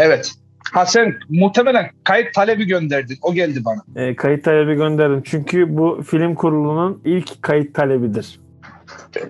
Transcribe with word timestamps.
Evet. 0.00 0.32
Ha 0.72 0.86
sen 0.86 1.14
muhtemelen 1.28 1.90
kayıt 2.04 2.34
talebi 2.34 2.66
gönderdin. 2.66 3.18
O 3.22 3.34
geldi 3.34 3.64
bana. 3.64 4.04
E, 4.04 4.16
kayıt 4.16 4.44
talebi 4.44 4.74
gönderdim. 4.74 5.22
Çünkü 5.24 5.76
bu 5.76 6.02
film 6.06 6.34
kurulunun 6.34 7.02
ilk 7.04 7.42
kayıt 7.42 7.74
talebidir. 7.74 8.40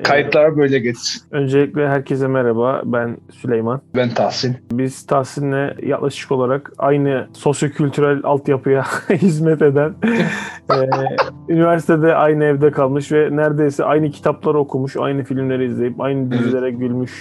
Kayıtlar 0.04 0.56
böyle 0.56 0.78
geçsin. 0.78 1.22
Öncelikle 1.30 1.88
herkese 1.88 2.27
merhaba. 2.27 2.82
Ben 2.84 3.16
Süleyman. 3.32 3.80
Ben 3.96 4.10
Tahsin. 4.14 4.56
Biz 4.72 5.06
Tahsin'le 5.06 5.77
yaklaşık 5.82 6.32
olarak 6.32 6.73
aynı 6.78 7.28
sosyokültürel 7.32 8.20
altyapıya 8.24 8.84
hizmet 9.10 9.62
eden, 9.62 9.95
e, 10.70 10.88
üniversitede 11.48 12.14
aynı 12.14 12.45
evde 12.45 12.70
kalmış 12.70 13.12
ve 13.12 13.37
neredeyse 13.37 13.84
aynı 13.84 14.10
kitapları 14.10 14.59
okumuş, 14.59 14.96
aynı 14.96 15.24
filmleri 15.24 15.66
izleyip, 15.66 16.00
aynı 16.00 16.32
dizilere 16.32 16.70
gülmüş 16.70 17.12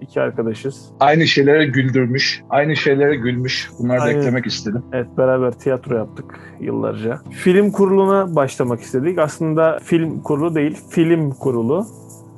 iki 0.00 0.20
arkadaşız. 0.20 0.84
Aynı 1.00 1.26
şeylere 1.26 1.66
güldürmüş. 1.66 2.42
Aynı 2.50 2.76
şeylere 2.76 3.16
gülmüş. 3.16 3.70
Bunları 3.78 4.00
da 4.00 4.04
Aynen. 4.04 4.18
eklemek 4.20 4.46
istedim. 4.46 4.82
Evet 4.92 5.06
beraber 5.18 5.52
tiyatro 5.52 5.96
yaptık 5.96 6.40
yıllarca. 6.60 7.20
Film 7.30 7.70
kuruluna 7.70 8.36
başlamak 8.36 8.80
istedik. 8.80 9.18
Aslında 9.18 9.78
film 9.84 10.20
kurulu 10.20 10.54
değil, 10.54 10.78
film 10.90 11.30
kurulu. 11.30 11.86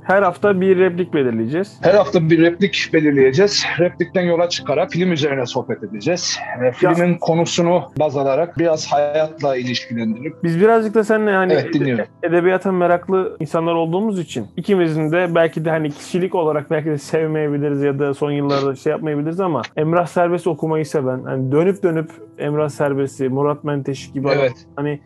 Her 0.02 0.22
hafta 0.22 0.60
bir 0.60 0.78
replik 0.78 1.14
belirleyeceğiz. 1.14 1.78
Her 1.82 1.94
hafta 1.94 2.30
bir 2.30 2.42
replik 2.42 2.90
belirleyeceğiz. 2.92 3.64
Replikten 3.78 4.22
yola 4.22 4.48
çıkarak 4.48 4.90
film 4.90 5.12
üzerine 5.12 5.46
sohbet 5.46 5.82
edeceğiz. 5.82 6.38
Ve 6.60 6.72
filmin 6.72 7.14
konusunu 7.14 7.82
baz 7.98 8.16
alarak 8.16 8.58
biraz 8.58 8.86
hayatla 8.86 9.56
ilişkilendirip 9.56 10.34
Biz 10.44 10.60
birazcık 10.60 10.94
da 10.94 11.04
seninle 11.04 11.30
hani 11.30 11.52
Evet, 11.52 11.74
dinliyorum. 11.74 12.04
edebiyata 12.22 12.72
meraklı 12.72 13.36
insanlar 13.40 13.74
olduğumuz 13.74 14.18
için 14.18 14.46
ikimizin 14.56 15.12
de 15.12 15.34
belki 15.34 15.64
de 15.64 15.70
hani 15.70 15.90
kişilik 15.90 16.34
olarak 16.34 16.70
belki 16.70 16.90
de 16.90 16.98
sevmeyebiliriz 16.98 17.82
ya 17.82 17.98
da 17.98 18.14
son 18.14 18.30
yıllarda 18.30 18.74
şey 18.76 18.90
yapmayabiliriz 18.90 19.40
ama 19.40 19.62
Emrah 19.76 20.06
Serbest 20.06 20.46
okumayı 20.46 20.86
seven, 20.86 21.22
hani 21.24 21.52
dönüp 21.52 21.82
dönüp 21.82 22.10
Emrah 22.38 22.68
Serbest'i, 22.68 23.28
Murat 23.28 23.64
Menteş 23.64 24.12
gibi 24.12 24.28
evet 24.28 24.66
hani 24.76 25.00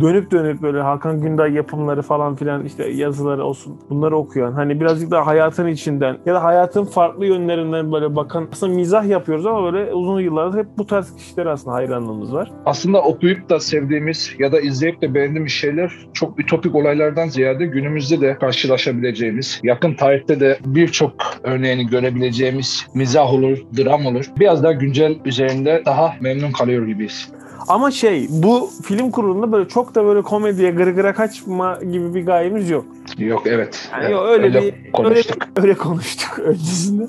dönüp 0.00 0.30
dönüp 0.30 0.62
böyle 0.62 0.80
Hakan 0.80 1.20
Günday 1.20 1.52
yapımları 1.52 2.02
falan 2.02 2.36
filan 2.36 2.64
işte 2.64 2.88
yazıları 2.88 3.44
olsun 3.44 3.80
bunları 3.90 4.16
okuyan 4.16 4.52
hani 4.52 4.80
birazcık 4.80 5.10
daha 5.10 5.26
hayatın 5.26 5.66
içinden 5.66 6.18
ya 6.26 6.34
da 6.34 6.44
hayatın 6.44 6.84
farklı 6.84 7.26
yönlerinden 7.26 7.92
böyle 7.92 8.16
bakan 8.16 8.48
aslında 8.52 8.74
mizah 8.74 9.08
yapıyoruz 9.08 9.46
ama 9.46 9.72
böyle 9.72 9.94
uzun 9.94 10.20
yıllardır 10.20 10.58
hep 10.58 10.66
bu 10.78 10.86
tarz 10.86 11.16
kişilere 11.16 11.50
aslında 11.50 11.76
hayranlığımız 11.76 12.34
var. 12.34 12.50
aslında 12.66 13.02
okuyup 13.02 13.50
da 13.50 13.60
sevdiğimiz 13.60 14.34
ya 14.38 14.52
da 14.52 14.60
izleyip 14.60 15.02
de 15.02 15.14
beğendiğimiz 15.14 15.52
şeyler 15.52 15.92
çok 16.12 16.40
ütopik 16.40 16.74
olaylardan 16.74 17.28
ziyade 17.28 17.66
günümüzde 17.66 18.20
de 18.20 18.38
karşılaşabileceğimiz, 18.38 19.60
yakın 19.62 19.94
tarihte 19.94 20.40
de 20.40 20.58
birçok 20.66 21.12
örneğini 21.42 21.86
görebileceğimiz 21.86 22.86
mizah 22.94 23.32
olur, 23.34 23.58
dram 23.78 24.06
olur. 24.06 24.24
Biraz 24.40 24.62
daha 24.62 24.72
güncel 24.72 25.18
üzerinde 25.24 25.82
daha 25.86 26.14
memnun 26.20 26.52
kalıyor 26.52 26.86
gibiyiz. 26.86 27.32
Ama 27.68 27.90
şey 27.90 28.26
bu 28.30 28.70
film 28.84 29.10
kurulunda 29.10 29.52
böyle 29.52 29.68
çok 29.68 29.94
da 29.94 30.04
böyle 30.04 30.22
komediye 30.22 30.70
gırgıra 30.70 31.14
kaçma 31.14 31.78
gibi 31.92 32.14
bir 32.14 32.26
gayemiz 32.26 32.70
yok. 32.70 32.84
Yok 33.18 33.42
evet. 33.46 33.88
Yani 33.92 34.02
Evet, 34.04 34.12
yok, 34.12 34.24
öyle, 34.28 34.62
bir 34.62 34.92
konuştuk. 34.92 35.36
öyle, 35.56 35.66
öyle 35.66 35.74
konuştuk 35.78 36.38
öncesinde. 36.44 37.06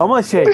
Ama 0.00 0.22
şey 0.22 0.44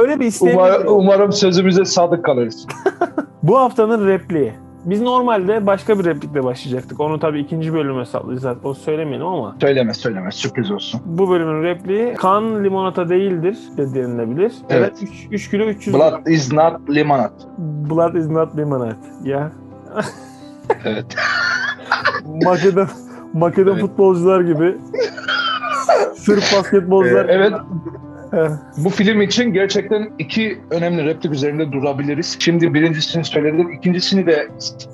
öyle 0.00 0.20
bir 0.20 0.26
isteğimiz 0.26 0.56
Umar- 0.58 0.84
umarım 0.86 1.32
sözümüze 1.32 1.84
sadık 1.84 2.24
kalırız. 2.24 2.66
Bu 3.42 3.58
haftanın 3.58 4.06
repliği. 4.06 4.52
Biz 4.84 5.00
normalde 5.02 5.66
başka 5.66 5.98
bir 5.98 6.04
replikle 6.04 6.44
başlayacaktık. 6.44 7.00
Onu 7.00 7.18
tabii 7.20 7.40
ikinci 7.40 7.72
bölüme 7.74 8.06
saklayacağız. 8.06 8.58
O 8.64 8.74
söylemeyelim 8.74 9.26
ama. 9.26 9.56
Söyleme 9.60 9.94
söyleme 9.94 10.30
sürpriz 10.30 10.70
olsun. 10.70 11.00
Bu 11.04 11.30
bölümün 11.30 11.62
repliği 11.62 12.14
kan 12.14 12.64
limonata 12.64 13.08
değildir 13.08 13.58
de 13.76 13.94
denilebilir. 13.94 14.52
Evet. 14.70 14.92
Evet. 15.02 15.10
3 15.30 15.50
kilo 15.50 15.64
300 15.64 15.96
gram. 15.96 16.10
Blood 16.12 16.26
is 16.26 16.52
not 16.52 16.90
limonat. 16.90 17.32
Blood 17.58 18.14
is 18.14 18.26
not 18.30 18.56
limonade. 18.56 18.96
Ya. 19.24 19.52
Evet. 20.84 21.06
Makedon, 22.44 22.88
Makedon 23.32 23.72
Evet. 23.72 23.80
futbolcular 23.80 24.40
gibi. 24.40 24.76
Sırp 26.14 26.42
basketbolcular 26.56 27.28
Ee, 27.28 27.32
evet. 27.32 27.52
Eh, 27.52 27.58
Bu 28.76 28.90
film 28.90 29.22
için 29.22 29.52
gerçekten 29.52 30.10
iki 30.18 30.58
önemli 30.70 31.04
replik 31.04 31.32
üzerinde 31.32 31.72
durabiliriz. 31.72 32.36
Şimdi 32.38 32.74
birincisini 32.74 33.24
söyledim. 33.24 33.72
ikincisini 33.72 34.26
de 34.26 34.48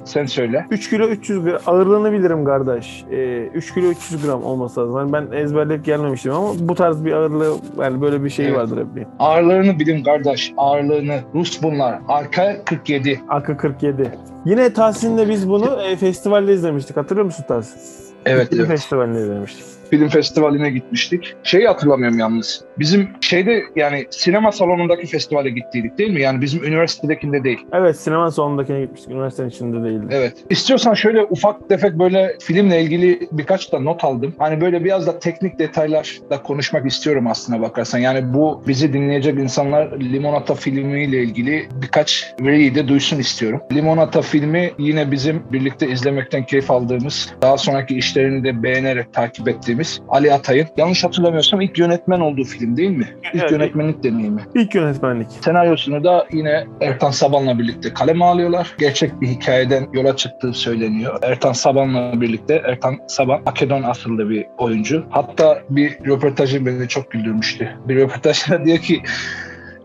sen 0.04 0.26
söyle. 0.26 0.66
3 0.70 0.90
kilo 0.90 1.08
300 1.08 1.44
gram. 1.44 1.58
Ağırlığını 1.66 2.12
bilirim 2.12 2.44
kardeş. 2.44 3.04
Ee, 3.10 3.48
3 3.54 3.74
kilo 3.74 3.86
300 3.86 4.26
gram 4.26 4.44
olması 4.44 4.80
lazım. 4.80 4.98
Yani 4.98 5.12
ben 5.12 5.36
ezberleyip 5.36 5.84
gelmemiştim 5.84 6.32
ama 6.32 6.48
bu 6.58 6.74
tarz 6.74 7.04
bir 7.04 7.12
ağırlığı 7.12 7.54
yani 7.78 8.00
böyle 8.00 8.24
bir 8.24 8.30
şey 8.30 8.46
Evet. 8.46 8.56
vardır 8.56 8.76
repliği. 8.76 9.06
Ağırlığını 9.18 9.78
bilin 9.78 10.04
kardeş. 10.04 10.52
Ağırlığını. 10.56 11.20
Rus 11.34 11.62
bunlar. 11.62 11.98
Arka 12.08 12.64
47. 12.64 13.20
Akı 13.28 13.56
47. 13.56 14.10
Yine 14.44 14.72
Tahsin'le 14.72 15.28
biz 15.28 15.48
bunu 15.48 15.82
e, 15.82 15.96
festivalde 15.96 16.52
izlemiştik. 16.54 16.96
Hatırlıyor 16.96 17.24
musun 17.24 17.44
Tahsin? 17.48 17.80
Evet, 18.26 18.48
evet. 18.52 18.66
festivalinde 18.66 19.20
izlemiştik. 19.20 19.64
Film 19.94 20.08
festivaline 20.08 20.70
gitmiştik. 20.70 21.34
Şeyi 21.42 21.66
hatırlamıyorum 21.66 22.18
yalnız. 22.18 22.64
Bizim 22.78 23.08
şeyde 23.20 23.62
yani 23.76 24.06
sinema 24.10 24.52
salonundaki 24.52 25.06
festivale 25.06 25.50
gittiydik 25.50 25.98
değil 25.98 26.10
mi? 26.10 26.20
Yani 26.20 26.40
bizim 26.40 26.64
üniversitedekinde 26.64 27.44
değil. 27.44 27.66
Evet 27.72 27.96
sinema 27.96 28.30
salonundakine 28.30 28.80
gitmiştik. 28.80 29.10
Üniversitenin 29.10 29.48
içinde 29.48 29.84
değildi. 29.84 30.06
Evet. 30.10 30.32
İstiyorsan 30.50 30.94
şöyle 30.94 31.22
ufak 31.22 31.68
tefek 31.68 31.98
böyle 31.98 32.36
filmle 32.40 32.82
ilgili 32.82 33.28
birkaç 33.32 33.72
da 33.72 33.80
not 33.80 34.04
aldım. 34.04 34.34
Hani 34.38 34.60
böyle 34.60 34.84
biraz 34.84 35.06
da 35.06 35.18
teknik 35.18 35.58
detaylar 35.58 36.18
da 36.30 36.42
konuşmak 36.42 36.86
istiyorum 36.86 37.26
aslına 37.26 37.60
bakarsan. 37.60 37.98
Yani 37.98 38.34
bu 38.34 38.62
bizi 38.68 38.92
dinleyecek 38.92 39.38
insanlar 39.38 40.00
Limonata 40.00 40.54
filmiyle 40.54 41.22
ilgili 41.22 41.68
birkaç 41.82 42.34
veriyi 42.40 42.74
de 42.74 42.88
duysun 42.88 43.18
istiyorum. 43.18 43.60
Limonata 43.72 44.22
filmi 44.22 44.72
yine 44.78 45.10
bizim 45.10 45.42
birlikte 45.52 45.88
izlemekten 45.88 46.44
keyif 46.46 46.70
aldığımız, 46.70 47.34
daha 47.42 47.58
sonraki 47.58 47.94
işlerini 47.94 48.44
de 48.44 48.62
beğenerek 48.62 49.12
takip 49.12 49.48
ettiğimiz 49.48 49.83
Ali 50.08 50.32
Atay'ın 50.32 50.66
yanlış 50.76 51.04
hatırlamıyorsam 51.04 51.60
ilk 51.60 51.78
yönetmen 51.78 52.20
olduğu 52.20 52.44
film 52.44 52.76
değil 52.76 52.90
mi? 52.90 53.08
İlk 53.34 53.42
Evet. 53.42 53.50
yönetmenlik 53.52 54.04
deneyimi. 54.04 54.42
İlk 54.54 54.74
yönetmenlik. 54.74 55.28
Senaryosunu 55.44 56.04
da 56.04 56.26
yine 56.32 56.64
Ertan 56.80 57.10
Saban'la 57.10 57.58
birlikte 57.58 57.94
kaleme 57.94 58.24
alıyorlar. 58.24 58.74
Gerçek 58.78 59.20
bir 59.20 59.26
hikayeden 59.28 59.86
yola 59.92 60.16
çıktığı 60.16 60.52
söyleniyor. 60.52 61.18
Ertan 61.22 61.52
Saban'la 61.52 62.20
birlikte, 62.20 62.62
Ertan 62.66 62.98
Saban 63.08 63.42
Makedon 63.46 63.82
asıllı 63.82 64.30
bir 64.30 64.46
oyuncu. 64.58 65.04
Hatta 65.10 65.58
bir 65.70 65.98
röportajı 66.06 66.66
beni 66.66 66.88
çok 66.88 67.10
güldürmüştü. 67.10 67.68
Bir 67.88 67.96
röportajda 67.96 68.64
diyor 68.64 68.78
ki 68.78 69.02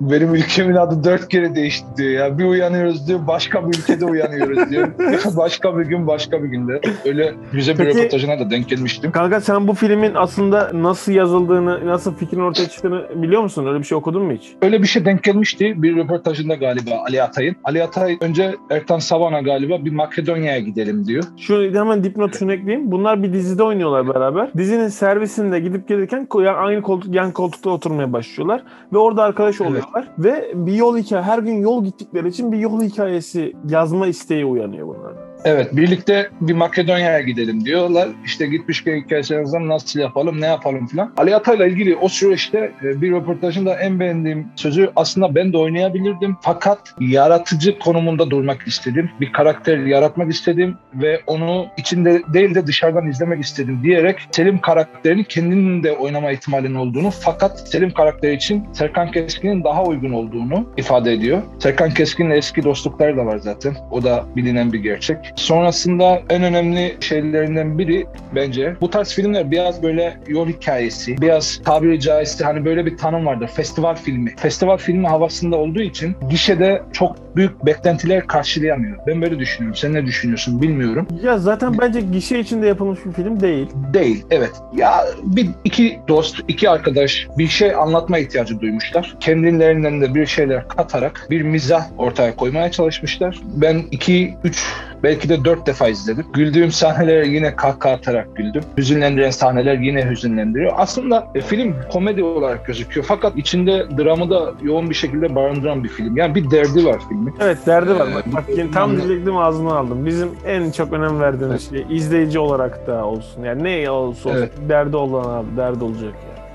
benim 0.02 0.36
ülkemin 0.36 0.76
adı 0.76 1.04
dört 1.04 1.28
kere 1.28 1.56
değişti 1.56 1.88
diyor 1.98 2.12
ya. 2.12 2.38
Bir 2.38 2.46
uyanıyoruz 2.46 3.08
diyor, 3.08 3.20
başka 3.28 3.70
bir 3.70 3.78
ülkede 3.78 4.06
uyanıyoruz 4.06 4.70
diyor. 4.70 4.88
başka 5.38 5.78
bir 5.78 5.86
gün, 5.86 6.08
başka 6.08 6.44
bir 6.44 6.48
günde. 6.48 6.82
Öyle 7.06 7.34
güzel 7.54 7.80
bir 7.80 7.86
Peki- 7.86 7.98
röportajına 7.98 8.40
da 8.40 8.52
denk 8.52 8.70
gelmiştim. 8.70 9.12
Kanka 9.12 9.42
sen 9.42 9.68
bu 9.68 9.74
filmin 9.74 10.12
aslında 10.16 10.72
nasıl 10.74 11.12
yazıldığını, 11.12 11.88
nasıl 11.88 12.16
fikrin 12.16 12.40
ortaya 12.40 12.70
çıktığını 12.70 13.06
biliyor 13.16 13.42
musun? 13.42 13.68
Öyle 13.68 13.80
bir 13.80 13.84
şey 13.84 13.98
okudun 13.98 14.24
mu 14.24 14.34
hiç? 14.34 14.52
Öyle 14.62 14.82
bir 14.82 14.88
şey 14.88 15.06
denk 15.06 15.24
gelmişti 15.24 15.74
bir 15.78 15.96
röportajında 15.96 16.56
galiba 16.56 16.92
Ali 17.08 17.24
Atay'ın. 17.24 17.56
Ali 17.64 17.84
Atay 17.84 18.18
önce 18.22 18.56
Ertan 18.70 19.00
Saban'a 19.00 19.42
galiba 19.42 19.86
bir 19.86 19.92
Makedonya'ya 19.92 20.60
gidelim 20.60 21.06
diyor. 21.06 21.24
Şu 21.38 21.74
hemen 21.74 22.04
dipnot 22.04 22.40
şunu 22.40 22.54
ekleyeyim. 22.54 22.92
Bunlar 22.92 23.24
bir 23.24 23.34
dizide 23.34 23.64
oynuyorlar 23.64 24.16
beraber. 24.16 24.54
Dizinin 24.58 24.88
servisinde 24.88 25.60
gidip 25.60 25.88
gelirken 25.88 26.28
aynı 26.58 26.82
koltuk 26.82 27.16
yan 27.16 27.32
koltukta 27.32 27.70
oturmaya 27.70 28.14
başlıyorlar 28.14 28.64
ve 28.94 28.98
orada 28.98 29.24
arkadaş 29.24 29.62
Evet. 29.62 29.84
Oluyorlar 29.90 30.14
ve 30.18 30.52
bir 30.56 30.74
yol 30.74 30.98
hikaye 30.98 31.22
her 31.24 31.40
gün 31.40 31.62
yol 31.62 31.84
gittikleri 31.84 32.28
için 32.28 32.52
bir 32.52 32.58
yol 32.58 32.82
hikayesi 32.82 33.54
yazma 33.70 34.08
isteği 34.08 34.46
uyanıyor 34.46 34.88
bunlarda. 34.88 35.29
Evet 35.46 35.76
birlikte 35.76 36.30
bir 36.42 36.54
Makedonya'ya 36.54 37.22
gidelim 37.22 37.66
diyorlar. 37.66 38.10
İşte 38.26 38.48
gitmişken 38.48 38.96
hikayesi 39.02 39.34
yazalım 39.34 39.68
nasıl 39.68 40.00
yapalım 40.00 40.42
ne 40.42 40.46
yapalım 40.46 40.88
falan. 40.88 41.14
Ali 41.18 41.36
Atay'la 41.36 41.66
ilgili 41.66 41.96
o 41.96 42.08
süreçte 42.10 42.72
e, 42.84 43.02
bir 43.02 43.12
röportajında 43.12 43.76
en 43.76 44.00
beğendiğim 44.00 44.48
sözü 44.56 44.92
aslında 44.96 45.36
ben 45.36 45.54
de 45.54 45.58
oynayabilirdim. 45.58 46.38
Fakat 46.42 46.80
yaratıcı 47.00 47.80
konumunda 47.80 48.30
durmak 48.30 48.68
istedim. 48.68 49.10
Bir 49.22 49.34
karakter 49.34 49.78
yaratmak 49.78 50.32
istedim 50.32 50.78
ve 50.94 51.22
onu 51.28 51.68
içinde 51.78 52.22
değil 52.34 52.56
de 52.56 52.68
dışarıdan 52.68 53.08
izlemek 53.08 53.44
istedim 53.44 53.80
diyerek 53.84 54.20
Selim 54.32 54.62
karakterini 54.62 55.24
kendinin 55.24 55.84
de 55.84 55.92
oynama 55.92 56.32
ihtimalinin 56.32 56.76
olduğunu 56.76 57.12
fakat 57.12 57.70
Selim 57.70 57.92
karakteri 57.92 58.36
için 58.36 58.64
Serkan 58.74 59.12
Keskin'in 59.12 59.64
daha 59.64 59.84
uygun 59.84 60.12
olduğunu 60.12 60.70
ifade 60.78 61.14
ediyor. 61.14 61.42
Serkan 61.60 61.90
Keskin'le 61.90 62.32
eski 62.32 62.64
dostlukları 62.64 63.18
da 63.18 63.26
var 63.26 63.38
zaten. 63.38 63.76
O 63.92 64.04
da 64.04 64.26
bilinen 64.36 64.74
bir 64.74 64.80
gerçek. 64.80 65.29
Sonrasında 65.36 66.22
en 66.30 66.44
önemli 66.44 66.98
şeylerinden 67.00 67.78
biri 67.78 68.06
bence 68.36 68.76
bu 68.82 68.90
tarz 68.90 69.14
filmler 69.14 69.52
biraz 69.52 69.84
böyle 69.84 70.18
yol 70.28 70.48
hikayesi, 70.48 71.22
biraz 71.22 71.62
tabiri 71.66 72.00
caizse 72.00 72.46
hani 72.46 72.66
böyle 72.66 72.86
bir 72.86 72.98
tanım 72.98 73.26
vardır. 73.26 73.48
Festival 73.48 73.96
filmi. 73.96 74.36
Festival 74.36 74.78
filmi 74.78 75.08
havasında 75.08 75.56
olduğu 75.56 75.82
için 75.82 76.16
gişede 76.30 76.82
çok 76.94 77.16
büyük 77.40 77.66
beklentiler 77.66 78.28
karşılayamıyor. 78.28 78.98
Ben 79.08 79.22
böyle 79.22 79.40
düşünüyorum. 79.40 79.76
Sen 79.76 79.94
ne 79.94 80.06
düşünüyorsun 80.06 80.62
bilmiyorum. 80.62 81.08
Ya 81.24 81.38
zaten 81.38 81.78
bence 81.82 82.02
gişe 82.02 82.40
içinde 82.40 82.68
yapılmış 82.68 83.00
bir 83.06 83.12
film 83.12 83.40
değil. 83.40 83.68
Değil, 83.94 84.26
evet. 84.32 84.52
Ya 84.76 85.06
bir 85.24 85.50
iki 85.64 86.00
dost, 86.08 86.40
iki 86.48 86.70
arkadaş 86.70 87.28
bir 87.38 87.48
şey 87.48 87.76
anlatma 87.76 88.18
ihtiyacı 88.18 88.60
duymuşlar. 88.62 89.16
Kendilerinden 89.20 90.02
de 90.02 90.16
bir 90.16 90.26
şeyler 90.26 90.68
katarak 90.68 91.28
bir 91.30 91.42
mizah 91.42 91.84
ortaya 91.98 92.36
koymaya 92.36 92.72
çalışmışlar. 92.72 93.40
Ben 93.62 93.84
iki, 93.92 94.34
üç 94.44 94.66
Belki 95.04 95.30
de 95.30 95.46
dört 95.46 95.68
defa 95.68 95.88
izledim. 95.88 96.26
Güldüğüm 96.34 96.72
sahnelere 96.72 97.28
yine 97.28 97.56
kahkaha 97.56 97.94
atarak 97.94 98.36
güldüm. 98.36 98.64
Hüzünlendiren 98.78 99.30
sahneler 99.30 99.78
yine 99.78 100.10
hüzünlendiriyor. 100.10 100.74
Aslında 100.76 101.28
e, 101.36 101.42
film 101.42 101.76
komedi 101.92 102.24
olarak 102.24 102.66
gözüküyor. 102.66 103.06
Fakat 103.10 103.38
içinde 103.38 103.86
dramı 103.98 104.30
da 104.30 104.54
yoğun 104.62 104.90
bir 104.90 104.96
şekilde 104.96 105.36
barındıran 105.36 105.84
bir 105.84 105.90
film. 105.90 106.18
Yani 106.18 106.36
bir 106.36 106.52
derdi 106.52 106.86
var 106.86 107.02
filmin. 107.10 107.29
Evet 107.40 107.58
derdi 107.66 108.00
var. 108.00 108.08
Ee, 108.08 108.16
Bak, 108.16 108.24
bak 108.34 108.44
yine 108.58 108.72
tam 108.72 108.94
yani- 108.94 109.08
diyecektim 109.08 109.38
ağzına 109.38 109.74
aldım. 109.78 110.06
Bizim 110.06 110.30
en 110.46 110.72
çok 110.72 110.94
önem 110.94 111.20
verdiğimiz 111.20 111.70
şey 111.70 111.86
izleyici 111.90 112.40
olarak 112.40 112.88
da 112.88 113.06
olsun. 113.06 113.44
Yani 113.44 113.64
ne 113.64 113.90
olursa 113.90 114.30
olsun 114.30 114.32
Evet. 114.40 114.52
derdi 114.70 114.98
olan 114.98 115.24
abi 115.40 115.58
derdi 115.58 115.84
olacak. 115.84 116.14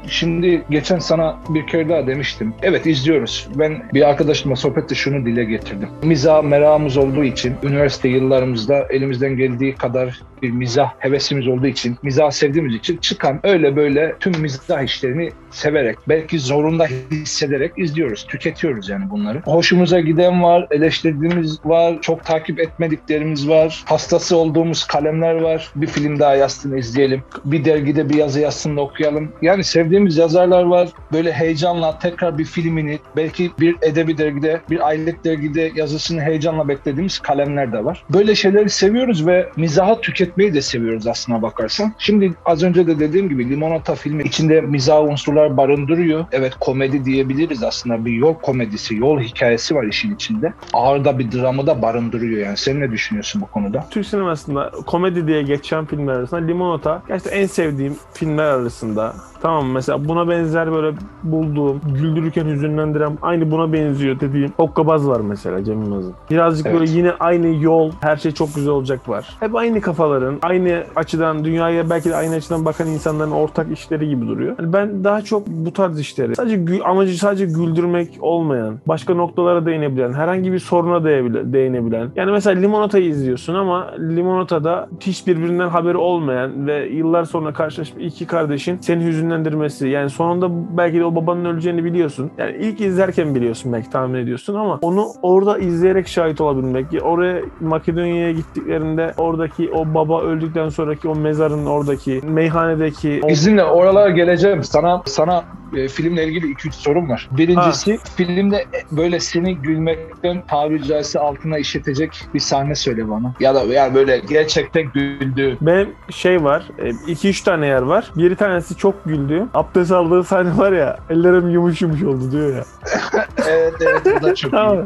Şimdi 0.08 0.64
geçen 0.70 0.98
sana 0.98 1.38
bir 1.48 1.66
kere 1.66 1.88
daha 1.88 2.06
demiştim. 2.06 2.54
Evet 2.62 2.86
izliyoruz. 2.86 3.48
Ben 3.54 3.82
bir 3.94 4.08
arkadaşımla 4.08 4.56
sohbette 4.56 4.94
şunu 4.94 5.26
dile 5.26 5.44
getirdim. 5.44 5.88
Mizah 6.02 6.42
merakımız 6.42 6.96
olduğu 6.96 7.24
için, 7.24 7.54
üniversite 7.62 8.08
yıllarımızda 8.08 8.86
elimizden 8.90 9.36
geldiği 9.36 9.74
kadar 9.74 10.20
bir 10.42 10.50
mizah 10.50 10.92
hevesimiz 10.98 11.48
olduğu 11.48 11.66
için, 11.66 11.96
mizah 12.02 12.30
sevdiğimiz 12.30 12.74
için 12.74 12.96
çıkan 12.96 13.40
öyle 13.42 13.76
böyle 13.76 14.14
tüm 14.20 14.40
mizah 14.40 14.82
işlerini 14.82 15.30
severek, 15.50 15.96
belki 16.08 16.38
zorunda 16.38 16.86
hissederek 17.10 17.72
izliyoruz, 17.76 18.26
tüketiyoruz 18.26 18.88
yani 18.88 19.10
bunları. 19.10 19.42
Hoşumuza 19.44 20.00
giden 20.00 20.42
var, 20.42 20.66
eleştirdiğimiz 20.70 21.60
var, 21.64 21.98
çok 22.00 22.24
takip 22.24 22.60
etmediklerimiz 22.60 23.48
var, 23.48 23.84
hastası 23.86 24.36
olduğumuz 24.36 24.84
kalemler 24.84 25.34
var. 25.34 25.70
Bir 25.76 25.86
film 25.86 26.18
daha 26.18 26.34
yazsın 26.34 26.76
izleyelim, 26.76 27.22
bir 27.44 27.64
dergide 27.64 28.08
bir 28.08 28.14
yazı 28.14 28.40
yazsın 28.40 28.76
da 28.76 28.80
okuyalım. 28.80 29.32
Yani 29.42 29.64
sevdiğimiz 29.64 29.93
yazarlar 29.94 30.62
var. 30.62 30.88
Böyle 31.12 31.32
heyecanla 31.32 31.98
tekrar 31.98 32.38
bir 32.38 32.44
filmini, 32.44 32.98
belki 33.16 33.50
bir 33.60 33.76
edebi 33.82 34.18
dergide, 34.18 34.60
bir 34.70 34.88
aylık 34.88 35.24
dergide 35.24 35.72
yazısını 35.74 36.20
heyecanla 36.20 36.68
beklediğimiz 36.68 37.18
kalemler 37.18 37.72
de 37.72 37.84
var. 37.84 38.04
Böyle 38.10 38.34
şeyleri 38.34 38.70
seviyoruz 38.70 39.26
ve 39.26 39.48
mizahı 39.56 40.00
tüketmeyi 40.00 40.54
de 40.54 40.62
seviyoruz 40.62 41.06
aslına 41.06 41.42
bakarsan. 41.42 41.92
Şimdi 41.98 42.32
az 42.44 42.62
önce 42.62 42.86
de 42.86 42.98
dediğim 42.98 43.28
gibi 43.28 43.50
Limonata 43.50 43.94
filmi 43.94 44.22
içinde 44.22 44.60
mizah 44.60 45.02
unsurlar 45.02 45.56
barındırıyor. 45.56 46.24
Evet 46.32 46.52
komedi 46.60 47.04
diyebiliriz 47.04 47.62
aslında. 47.62 48.04
Bir 48.04 48.12
yol 48.12 48.34
komedisi, 48.34 48.96
yol 48.96 49.20
hikayesi 49.20 49.74
var 49.74 49.84
işin 49.84 50.14
içinde. 50.14 50.52
Ağır 50.72 51.04
da 51.04 51.18
bir 51.18 51.32
dramı 51.32 51.66
da 51.66 51.82
barındırıyor 51.82 52.46
yani. 52.46 52.56
Sen 52.56 52.80
ne 52.80 52.90
düşünüyorsun 52.90 53.42
bu 53.42 53.46
konuda? 53.46 53.84
Türk 53.90 54.06
sinemasında 54.06 54.70
komedi 54.86 55.26
diye 55.26 55.42
geçen 55.42 55.86
filmler 55.86 56.12
arasında 56.12 56.40
Limonata 56.40 57.02
gerçekten 57.08 57.40
en 57.40 57.46
sevdiğim 57.46 57.96
filmler 58.14 58.44
arasında. 58.44 59.14
Tamam 59.44 59.66
mesela 59.70 60.08
buna 60.08 60.28
benzer 60.28 60.72
böyle 60.72 60.96
bulduğum, 61.22 61.80
güldürürken 61.94 62.44
hüzünlendiren 62.44 63.18
aynı 63.22 63.50
buna 63.50 63.72
benziyor 63.72 64.20
dediğim 64.20 64.50
Hokkabaz 64.56 65.08
var 65.08 65.20
mesela 65.20 65.64
Cem 65.64 65.82
Yılmaz'ın. 65.82 66.14
Birazcık 66.30 66.66
Evet. 66.66 66.80
böyle 66.80 66.90
yine 66.90 67.12
aynı 67.20 67.64
yol, 67.64 67.92
her 68.00 68.16
şey 68.16 68.32
çok 68.32 68.54
güzel 68.54 68.72
olacak 68.72 69.08
var. 69.08 69.36
Hep 69.40 69.56
aynı 69.56 69.80
kafaların, 69.80 70.38
aynı 70.42 70.84
açıdan, 70.96 71.44
dünyaya 71.44 71.90
belki 71.90 72.10
de 72.10 72.16
aynı 72.16 72.34
açıdan 72.34 72.64
bakan 72.64 72.86
insanların 72.86 73.30
ortak 73.30 73.72
işleri 73.72 74.08
gibi 74.08 74.26
duruyor. 74.26 74.56
Yani 74.58 74.72
ben 74.72 75.04
daha 75.04 75.22
çok 75.22 75.46
bu 75.46 75.72
tarz 75.72 76.00
işleri, 76.00 76.34
sadece 76.36 76.84
amacı 76.84 77.18
sadece 77.18 77.44
güldürmek 77.46 78.08
olmayan, 78.20 78.78
başka 78.86 79.14
noktalara 79.14 79.66
değinebilen, 79.66 80.12
herhangi 80.12 80.52
bir 80.52 80.58
soruna 80.58 81.04
değinebilen. 81.52 82.10
Yani 82.16 82.30
mesela 82.32 82.60
Limonata'yı 82.60 83.04
izliyorsun 83.04 83.54
ama 83.54 83.90
Limonata'da 83.98 84.88
hiç 85.00 85.26
birbirinden 85.26 85.68
haberi 85.68 85.96
olmayan 85.96 86.66
ve 86.66 86.88
yıllar 86.88 87.24
sonra 87.24 87.52
karşılaşmış 87.52 88.04
iki 88.04 88.26
kardeşin 88.26 88.78
seni 88.80 89.04
hüzünlendirmesi. 89.34 89.88
Yani 89.88 90.10
sonunda 90.10 90.76
belki 90.76 90.98
de 90.98 91.04
o 91.04 91.14
babanın 91.14 91.44
öleceğini 91.44 91.84
biliyorsun. 91.84 92.30
Yani 92.38 92.56
ilk 92.60 92.80
izlerken 92.80 93.34
biliyorsun 93.34 93.72
belki 93.72 93.90
tahmin 93.90 94.18
ediyorsun 94.18 94.54
ama 94.54 94.78
onu 94.82 95.06
orada 95.22 95.58
izleyerek 95.58 96.08
şahit 96.08 96.40
olabilmek. 96.40 96.86
Oraya 97.02 97.42
Makedonya'ya 97.60 98.32
gittiklerinde 98.32 99.14
oradaki 99.16 99.70
o 99.70 99.94
baba 99.94 100.22
öldükten 100.22 100.68
sonraki 100.68 101.08
o 101.08 101.14
mezarın 101.14 101.66
oradaki 101.66 102.20
meyhanedeki 102.24 103.20
o 103.22 103.30
İzinle 103.30 103.64
oralara 103.64 104.10
geleceğim. 104.10 104.64
Sana 104.64 105.02
sana 105.06 105.44
e, 105.76 105.88
filmle 105.88 106.24
ilgili 106.24 106.52
2-3 106.52 106.72
sorum 106.72 107.08
var. 107.08 107.28
Birincisi 107.30 107.98
filmde 108.16 108.56
e, 108.56 108.96
böyle 108.96 109.20
seni 109.20 109.56
gülmekten 109.56 110.42
tabiri 110.46 110.84
caizse 110.84 111.18
altına 111.18 111.58
işletecek 111.58 112.10
bir 112.34 112.40
sahne 112.40 112.74
söyle 112.74 113.10
bana. 113.10 113.34
Ya 113.40 113.54
da 113.54 113.64
yani 113.64 113.94
böyle 113.94 114.18
gerçekten 114.18 114.84
güldüğün. 114.94 115.58
Benim 115.60 115.88
şey 116.10 116.44
var, 116.44 116.64
2-3 116.78 117.44
tane 117.44 117.66
yer 117.66 117.82
var. 117.82 118.10
Bir 118.16 118.34
tanesi 118.34 118.76
çok 118.76 119.04
güldü. 119.04 119.23
Abdest 119.54 119.92
aldığı 119.92 120.24
sahne 120.24 120.58
var 120.58 120.72
ya, 120.72 120.96
ellerim 121.10 121.48
yumuş 121.48 121.82
yumuş 121.82 122.02
oldu 122.02 122.32
diyor 122.32 122.56
ya. 122.56 122.64
evet 123.48 123.74
evet 123.80 124.20
bu 124.20 124.24
da 124.26 124.34
çok 124.34 124.52
iyi. 124.52 124.84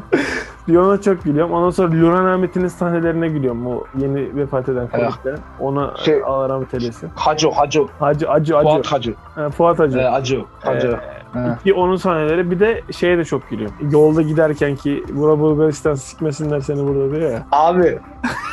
Diyor 0.67 0.83
ona 0.83 1.01
çok 1.01 1.25
gülüyorum. 1.25 1.53
Ondan 1.53 1.71
sonra 1.71 1.91
Lüran 1.93 2.25
Ahmet'in 2.25 2.67
sahnelerine 2.69 3.29
gülüyorum. 3.29 3.67
O 3.67 3.85
yeni 3.99 4.37
vefat 4.37 4.69
eden 4.69 4.89
komikte. 4.89 5.35
Ona 5.61 5.95
Şey- 5.97 6.23
Allah 6.27 6.49
rahmet 6.49 6.75
eylesin. 6.75 7.11
Hacı 7.15 7.51
Hacı. 7.51 7.87
Hacı, 7.99 8.31
acı, 8.31 8.57
acı. 8.57 8.69
Fuat 8.69 8.87
Hacı. 8.87 9.15
Ha, 9.35 9.51
Fuat 9.51 9.79
Hacı. 9.79 9.99
E, 9.99 10.03
Hacı. 10.05 10.45
Hacı. 10.61 10.89
Ee, 10.89 11.19
Ha. 11.33 11.59
Ki 11.65 11.75
onun 11.75 11.97
sahneleri 11.97 12.51
bir 12.51 12.61
de 12.61 12.83
şeye 12.93 13.19
de 13.19 13.25
çok 13.25 13.51
gülüyorum. 13.51 13.77
Yolda 13.91 14.23
giderken 14.23 14.77
ki 14.77 15.05
bura 15.13 15.39
Bulgaristan 15.39 15.95
sikmesinler 15.95 16.61
seni 16.61 16.87
burada 16.89 17.17
diyor 17.17 17.31
ya. 17.31 17.47
Abi 17.53 17.99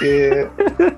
e, 0.05 0.31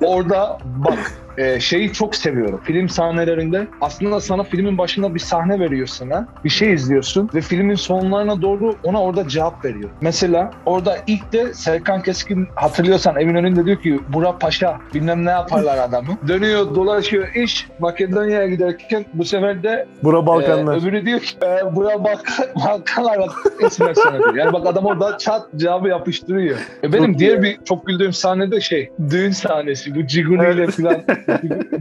orada 0.05 0.57
bak 0.65 0.97
e, 1.37 1.59
şeyi 1.59 1.93
çok 1.93 2.15
seviyorum. 2.15 2.61
Film 2.63 2.89
sahnelerinde 2.89 3.67
aslında 3.81 4.21
sana 4.21 4.43
filmin 4.43 4.77
başında 4.77 5.15
bir 5.15 5.19
sahne 5.19 5.59
veriyor 5.59 5.87
sana. 5.87 6.27
Bir 6.43 6.49
şey 6.49 6.73
izliyorsun 6.73 7.29
ve 7.35 7.41
filmin 7.41 7.75
sonlarına 7.75 8.41
doğru 8.41 8.75
ona 8.83 9.01
orada 9.01 9.27
cevap 9.27 9.65
veriyor. 9.65 9.89
Mesela 10.01 10.51
orada 10.65 10.97
ilk 11.07 11.33
de 11.33 11.53
Serkan 11.53 12.01
Keskin 12.01 12.47
hatırlıyorsan 12.55 13.15
evin 13.15 13.35
önünde 13.35 13.65
diyor 13.65 13.81
ki 13.81 13.99
Bura 14.13 14.37
Paşa 14.37 14.77
bilmem 14.93 15.25
ne 15.25 15.29
yaparlar 15.29 15.77
adamı. 15.77 16.07
Dönüyor 16.27 16.75
dolaşıyor 16.75 17.27
iş 17.35 17.67
Makedonya'ya 17.79 18.47
giderken 18.47 19.05
bu 19.13 19.25
sefer 19.25 19.63
de 19.63 19.87
Bura 20.03 20.25
Balkanlar. 20.25 20.75
ee, 20.75 20.79
öbürü 20.79 21.05
diyor 21.05 21.19
ki 21.19 21.35
e, 21.43 21.75
buraya 21.75 22.03
bak 22.03 22.25
Balkanlar 22.55 23.19
ismi 23.67 23.95
diyor. 23.95 24.35
Yani 24.35 24.53
bak 24.53 24.67
adam 24.67 24.85
orada 24.85 25.17
çat 25.17 25.41
cevabı 25.55 25.87
yapıştırıyor. 25.87 26.57
E, 26.83 26.93
benim 26.93 27.11
Çok 27.11 27.19
diğer 27.19 27.37
iyi. 27.37 27.41
bir 27.43 27.57
çok 27.65 27.87
güldüğüm 27.87 28.13
sahne 28.13 28.51
de 28.51 28.61
şey 28.61 28.89
düğün 29.09 29.31
sahnesi. 29.31 29.95
Bu 29.95 30.07
Ciguli 30.07 30.37
ile 30.41 30.47
Evet. 30.47 30.71
falan. 30.71 30.97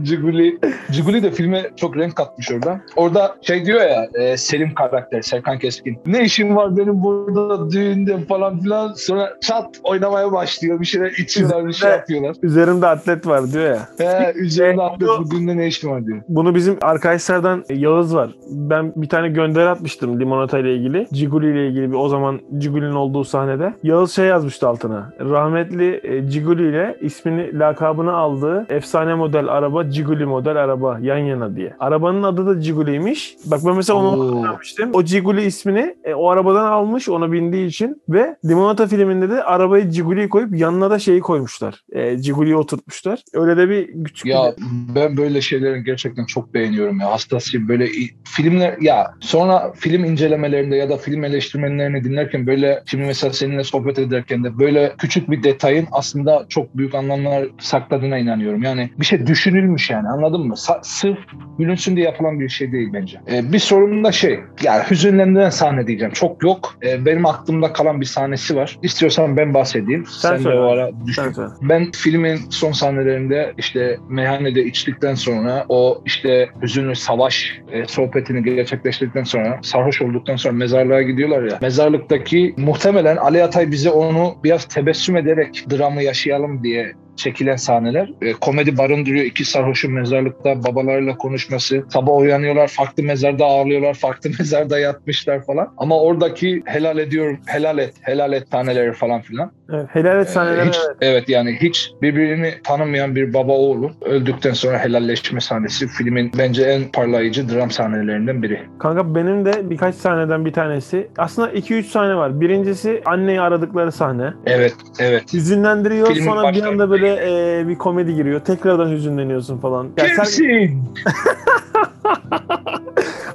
Ciguli. 0.03 0.57
Ciguli 0.91 1.23
de 1.23 1.31
filme 1.31 1.69
çok 1.75 1.97
renk 1.97 2.15
katmış 2.15 2.51
orada. 2.51 2.81
Orada 2.95 3.35
şey 3.41 3.65
diyor 3.65 3.81
ya 3.81 4.07
e, 4.13 4.37
Selim 4.37 4.73
karakter 4.73 5.21
Serkan 5.21 5.59
Keskin. 5.59 5.99
Ne 6.05 6.23
işin 6.23 6.55
var 6.55 6.77
benim 6.77 7.03
burada 7.03 7.71
düğünde 7.71 8.17
falan 8.17 8.59
filan. 8.59 8.93
Sonra 8.93 9.33
çat 9.41 9.65
oynamaya 9.83 10.31
başlıyor. 10.31 10.79
Bir 10.79 10.85
şeyler 10.85 11.11
içiyorlar 11.11 11.67
bir 11.67 11.73
şey 11.73 11.89
yapıyorlar. 11.89 12.35
Üzerimde 12.43 12.87
atlet 12.87 13.27
var 13.27 13.51
diyor 13.53 13.63
ya. 13.65 13.79
He, 13.97 14.33
üzerine 14.35 14.81
E, 14.81 14.85
atlet 14.85 15.09
bu- 15.09 15.31
düğünde 15.31 15.57
ne 15.57 15.67
işin 15.67 15.89
var 15.91 16.05
diyor. 16.05 16.21
Bunu 16.27 16.55
bizim 16.55 16.77
arkadaşlardan 16.81 17.63
Yağız 17.69 18.15
var. 18.15 18.29
Ben 18.51 18.93
bir 18.95 19.09
tane 19.09 19.29
gönderi 19.29 19.69
atmıştım 19.69 20.19
limonata 20.19 20.59
ile 20.59 20.75
ilgili. 20.75 21.07
Ciguli 21.13 21.51
ile 21.51 21.67
ilgili 21.67 21.91
bir 21.91 21.97
o 21.97 22.09
zaman 22.09 22.39
Ciguli'nin 22.57 22.91
olduğu 22.95 23.23
sahnede. 23.23 23.73
Yağız 23.83 24.11
şey 24.11 24.25
yazmıştı 24.25 24.67
altına. 24.67 25.13
Rahmetli 25.19 25.99
e, 26.03 26.29
Ciguli 26.29 26.69
ile 26.69 26.97
ismini 27.01 27.59
lakabını 27.59 28.13
aldığı 28.13 28.65
efsane 28.69 29.15
model 29.15 29.36
araba 29.45 29.89
Ciguli 29.89 30.25
model 30.25 30.55
araba 30.55 30.99
yan 31.01 31.17
yana 31.17 31.55
diye. 31.55 31.73
Arabanın 31.79 32.23
adı 32.23 32.47
da 32.47 32.61
Ciguli'ymiş. 32.61 33.35
Bak 33.45 33.59
ben 33.65 33.75
mesela 33.75 33.99
onu 33.99 34.07
Oo. 34.07 34.37
hatırlamıştım. 34.37 34.89
O 34.93 35.03
Ciguli 35.03 35.41
ismini 35.41 35.95
e, 36.03 36.13
o 36.13 36.29
arabadan 36.29 36.65
almış 36.65 37.09
ona 37.09 37.31
bindiği 37.31 37.67
için 37.67 38.01
ve 38.09 38.35
Limonata 38.45 38.87
filminde 38.87 39.29
de 39.29 39.43
arabayı 39.43 39.89
Ciguli'yi 39.89 40.29
koyup 40.29 40.57
yanına 40.57 40.89
da 40.91 40.99
şeyi 40.99 41.19
koymuşlar. 41.19 41.83
E, 41.91 42.17
Ciguli'yi 42.17 42.55
oturtmuşlar. 42.55 43.19
Öyle 43.33 43.57
de 43.57 43.69
bir 43.69 44.03
küçük 44.03 44.25
Ya 44.25 44.53
ben 44.95 45.17
böyle 45.17 45.41
şeyleri 45.41 45.83
gerçekten 45.83 46.25
çok 46.25 46.53
beğeniyorum 46.53 46.99
ya. 46.99 47.11
Hastasıyım. 47.11 47.67
Böyle 47.67 47.87
filmler 48.23 48.77
ya 48.81 49.13
sonra 49.19 49.73
film 49.75 50.05
incelemelerinde 50.05 50.75
ya 50.75 50.89
da 50.89 50.97
film 50.97 51.23
eleştirmenlerini 51.23 52.03
dinlerken 52.03 52.47
böyle 52.47 52.83
şimdi 52.85 53.05
mesela 53.05 53.33
seninle 53.33 53.63
sohbet 53.63 53.99
ederken 53.99 54.43
de 54.43 54.59
böyle 54.59 54.93
küçük 54.97 55.31
bir 55.31 55.43
detayın 55.43 55.87
aslında 55.91 56.45
çok 56.49 56.77
büyük 56.77 56.95
anlamlar 56.95 57.47
sakladığına 57.59 58.17
inanıyorum. 58.17 58.63
Yani 58.63 58.89
bir 58.99 59.05
şey 59.05 59.26
düşünülmüş 59.27 59.89
yani 59.89 60.07
anladın 60.07 60.47
mı? 60.47 60.53
Sa- 60.53 60.79
sırf 60.81 61.17
gülünsün 61.59 61.95
diye 61.95 62.05
yapılan 62.05 62.39
bir 62.39 62.49
şey 62.49 62.71
değil 62.71 62.89
bence. 62.93 63.19
Ee, 63.31 63.53
bir 63.53 63.59
sorun 63.59 64.03
da 64.03 64.11
şey 64.11 64.39
yani 64.63 64.83
hüzünlendiren 64.91 65.49
sahne 65.49 65.87
diyeceğim. 65.87 66.13
Çok 66.13 66.43
yok. 66.43 66.75
Ee, 66.83 67.05
benim 67.05 67.25
aklımda 67.25 67.73
kalan 67.73 68.01
bir 68.01 68.05
sahnesi 68.05 68.55
var. 68.55 68.79
İstiyorsan 68.83 69.37
ben 69.37 69.53
bahsedeyim. 69.53 70.05
Sen 70.05 70.35
Sen, 70.35 70.45
de 70.45 70.49
o 70.49 70.61
ara 70.61 70.91
düşün. 71.05 71.21
Sen 71.21 71.31
söyle. 71.31 71.49
Ben 71.61 71.91
filmin 71.91 72.39
son 72.49 72.71
sahnelerinde 72.71 73.53
işte 73.57 73.97
meyhanede 74.09 74.63
içtikten 74.63 75.15
sonra 75.15 75.65
o 75.69 76.01
işte 76.05 76.49
hüzünlü 76.61 76.95
savaş 76.95 77.61
e, 77.71 77.85
sohbetini 77.85 78.43
gerçekleştirdikten 78.43 79.23
sonra 79.23 79.59
sarhoş 79.63 80.01
olduktan 80.01 80.35
sonra 80.35 80.53
mezarlığa 80.53 81.01
gidiyorlar 81.01 81.43
ya. 81.43 81.57
Mezarlıktaki 81.61 82.53
muhtemelen 82.57 83.17
Ali 83.17 83.43
Atay 83.43 83.71
bize 83.71 83.89
onu 83.89 84.35
biraz 84.43 84.65
tebessüm 84.65 85.17
ederek 85.17 85.65
dramı 85.71 86.03
yaşayalım 86.03 86.63
diye 86.63 86.93
çekilen 87.17 87.55
sahneler. 87.55 88.09
E, 88.21 88.33
komedi 88.33 88.77
barındırıyor. 88.77 89.25
iki 89.25 89.45
sarhoşun 89.45 89.91
mezarlıkta 89.93 90.63
babalarıyla 90.63 91.17
konuşması. 91.17 91.83
Sabah 91.89 92.17
uyanıyorlar. 92.17 92.67
Farklı 92.67 93.03
mezarda 93.03 93.45
ağırlıyorlar. 93.45 93.93
Farklı 93.93 94.29
mezarda 94.39 94.79
yatmışlar 94.79 95.45
falan. 95.45 95.73
Ama 95.77 95.99
oradaki 96.01 96.61
helal 96.65 96.97
ediyorum, 96.97 97.39
helal 97.45 97.77
et, 97.77 97.93
helal 98.01 98.33
et 98.33 98.51
taneleri 98.51 98.93
falan 98.93 99.21
filan. 99.21 99.51
Evet, 99.73 99.85
helal 99.93 100.19
et 100.19 100.27
Ee, 100.27 100.31
sahneleri 100.31 100.67
hiç, 100.67 100.77
evet. 100.85 100.97
evet 101.01 101.29
yani 101.29 101.57
hiç 101.61 101.91
birbirini 102.01 102.53
tanımayan 102.63 103.15
bir 103.15 103.33
baba 103.33 103.51
oğlu 103.51 103.91
öldükten 104.01 104.53
sonra 104.53 104.79
helalleşme 104.79 105.41
sahnesi 105.41 105.87
filmin 105.87 106.31
bence 106.37 106.63
en 106.63 106.83
parlayıcı 106.83 107.49
dram 107.49 107.71
sahnelerinden 107.71 108.43
biri. 108.43 108.61
Kanka 108.79 109.15
benim 109.15 109.45
de 109.45 109.69
birkaç 109.69 109.95
sahneden 109.95 110.45
bir 110.45 110.53
tanesi. 110.53 111.07
Aslında 111.17 111.51
2-3 111.51 111.83
sahne 111.83 112.15
var. 112.15 112.41
Birincisi 112.41 113.01
anneyi 113.05 113.41
aradıkları 113.41 113.91
sahne. 113.91 114.33
Evet, 114.45 114.73
evet. 114.99 115.33
Hüzünlendiriyor 115.33 116.07
Filmin 116.07 116.25
sonra 116.25 116.53
bir 116.53 116.63
anda 116.63 116.89
böyle 116.89 117.06
e, 117.07 117.67
bir 117.67 117.75
komedi 117.75 118.15
giriyor. 118.15 118.39
Tekrardan 118.39 118.91
hüzünleniyorsun 118.91 119.57
falan. 119.57 119.87
Ya 119.97 120.05
Kimsin? 120.05 120.83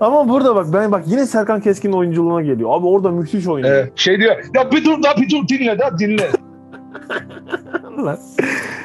Ama 0.01 0.29
burada 0.29 0.57
bak 0.57 0.67
ben 0.73 0.93
bak 0.93 1.05
yine 1.07 1.27
Serkan 1.27 1.61
Keskin 1.61 1.93
oyunculuğuna 1.93 2.43
geliyor. 2.43 2.71
Abi 2.73 2.87
orada 2.87 3.11
müthiş 3.11 3.47
oynuyor. 3.47 3.75
Ee, 3.75 3.91
şey 3.97 4.19
diyor, 4.19 4.37
ya 4.55 4.71
bir 4.73 4.85
dur 4.85 5.03
da 5.03 5.09
bir 5.17 5.31
dur 5.31 5.49
dinle 5.49 5.79
da 5.79 5.99
dinle. 5.99 6.29
Lan. 7.99 8.19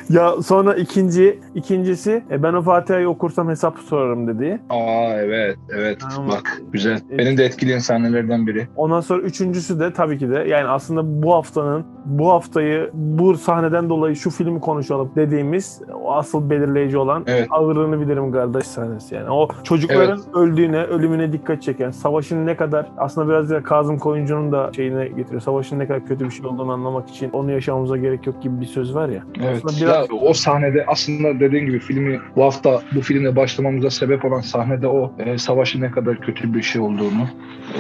ya 0.10 0.42
sonra 0.42 0.76
ikinci 0.76 1.40
ikincisi 1.56 2.24
e, 2.32 2.44
ben 2.44 2.54
o 2.54 2.62
Fatiha'yı 2.62 3.10
okursam 3.10 3.50
hesap 3.50 3.78
sorarım 3.80 4.28
dedi. 4.28 4.60
Aa 4.70 5.14
evet, 5.14 5.58
evet. 5.70 5.98
Tamam. 6.16 6.30
Bak 6.32 6.62
güzel. 6.72 7.02
Evet. 7.10 7.20
Benim 7.20 7.38
de 7.38 7.46
etkileyen 7.46 7.80
sahnelerden 7.80 8.48
biri. 8.48 8.68
Ondan 8.76 9.02
sonra 9.02 9.22
üçüncüsü 9.22 9.80
de 9.80 9.94
tabii 9.94 10.18
ki 10.18 10.30
de 10.30 10.36
yani 10.36 10.68
aslında 10.68 11.24
bu 11.24 11.34
haftanın 11.34 11.86
bu 12.06 12.32
haftayı 12.32 12.90
bu 12.94 13.38
sahneden 13.38 13.90
dolayı 13.90 14.16
şu 14.16 14.30
filmi 14.30 14.60
konuşalım 14.60 15.12
dediğimiz 15.16 15.82
o 16.04 16.14
asıl 16.14 16.50
belirleyici 16.50 16.98
olan 16.98 17.24
Evet. 17.28 17.48
ağırlığını 17.52 18.02
bilirim 18.02 18.32
kardeş 18.32 18.68
sahnesi 18.68 19.16
yani. 19.16 19.30
O 19.30 19.48
çocukların 19.64 20.20
öldüğüne, 20.34 20.84
ölümüne 20.84 21.34
dikkat 21.34 21.62
çeken, 21.62 21.92
savaşın 21.92 22.46
ne 22.46 22.56
kadar 22.56 22.86
aslında 22.98 23.30
biraz 23.30 23.50
da 23.50 23.64
Kazım 23.64 23.98
Koyuncu'nun 23.98 24.52
da 24.52 24.72
şeyine 24.76 25.08
getiriyor. 25.08 25.42
Savaşın 25.42 25.80
ne 25.80 25.88
kadar 25.88 26.06
kötü 26.06 26.26
bir 26.26 26.32
şey 26.32 26.46
olduğunu 26.46 26.72
anlamak 26.72 27.10
için 27.10 27.30
onu 27.32 27.52
yaşamamıza 27.52 27.98
gerek 27.98 28.28
yok 28.28 28.42
gibi 28.42 28.62
bir 28.62 28.66
söz 28.66 28.96
var 28.96 28.97
ya. 29.10 29.24
Evet. 29.44 29.62
Aslında 29.66 29.86
biraz- 29.86 30.10
Ya, 30.10 30.16
o 30.16 30.34
sahnede 30.34 30.84
aslında 30.88 31.40
dediğin 31.40 31.66
gibi 31.66 31.80
filmi 31.80 32.20
bu 32.36 32.44
hafta 32.44 32.82
bu 32.96 33.02
filmle 33.02 33.36
başlamamıza 33.36 33.90
sebep 33.90 34.26
olan 34.26 34.42
sahnede 34.42 34.88
o 34.88 35.14
e, 35.20 35.38
savaşın 35.38 35.82
ne 35.82 35.92
kadar 35.92 36.22
kötü 36.22 36.54
bir 36.54 36.62
şey 36.62 36.82
olduğunu, 36.82 37.28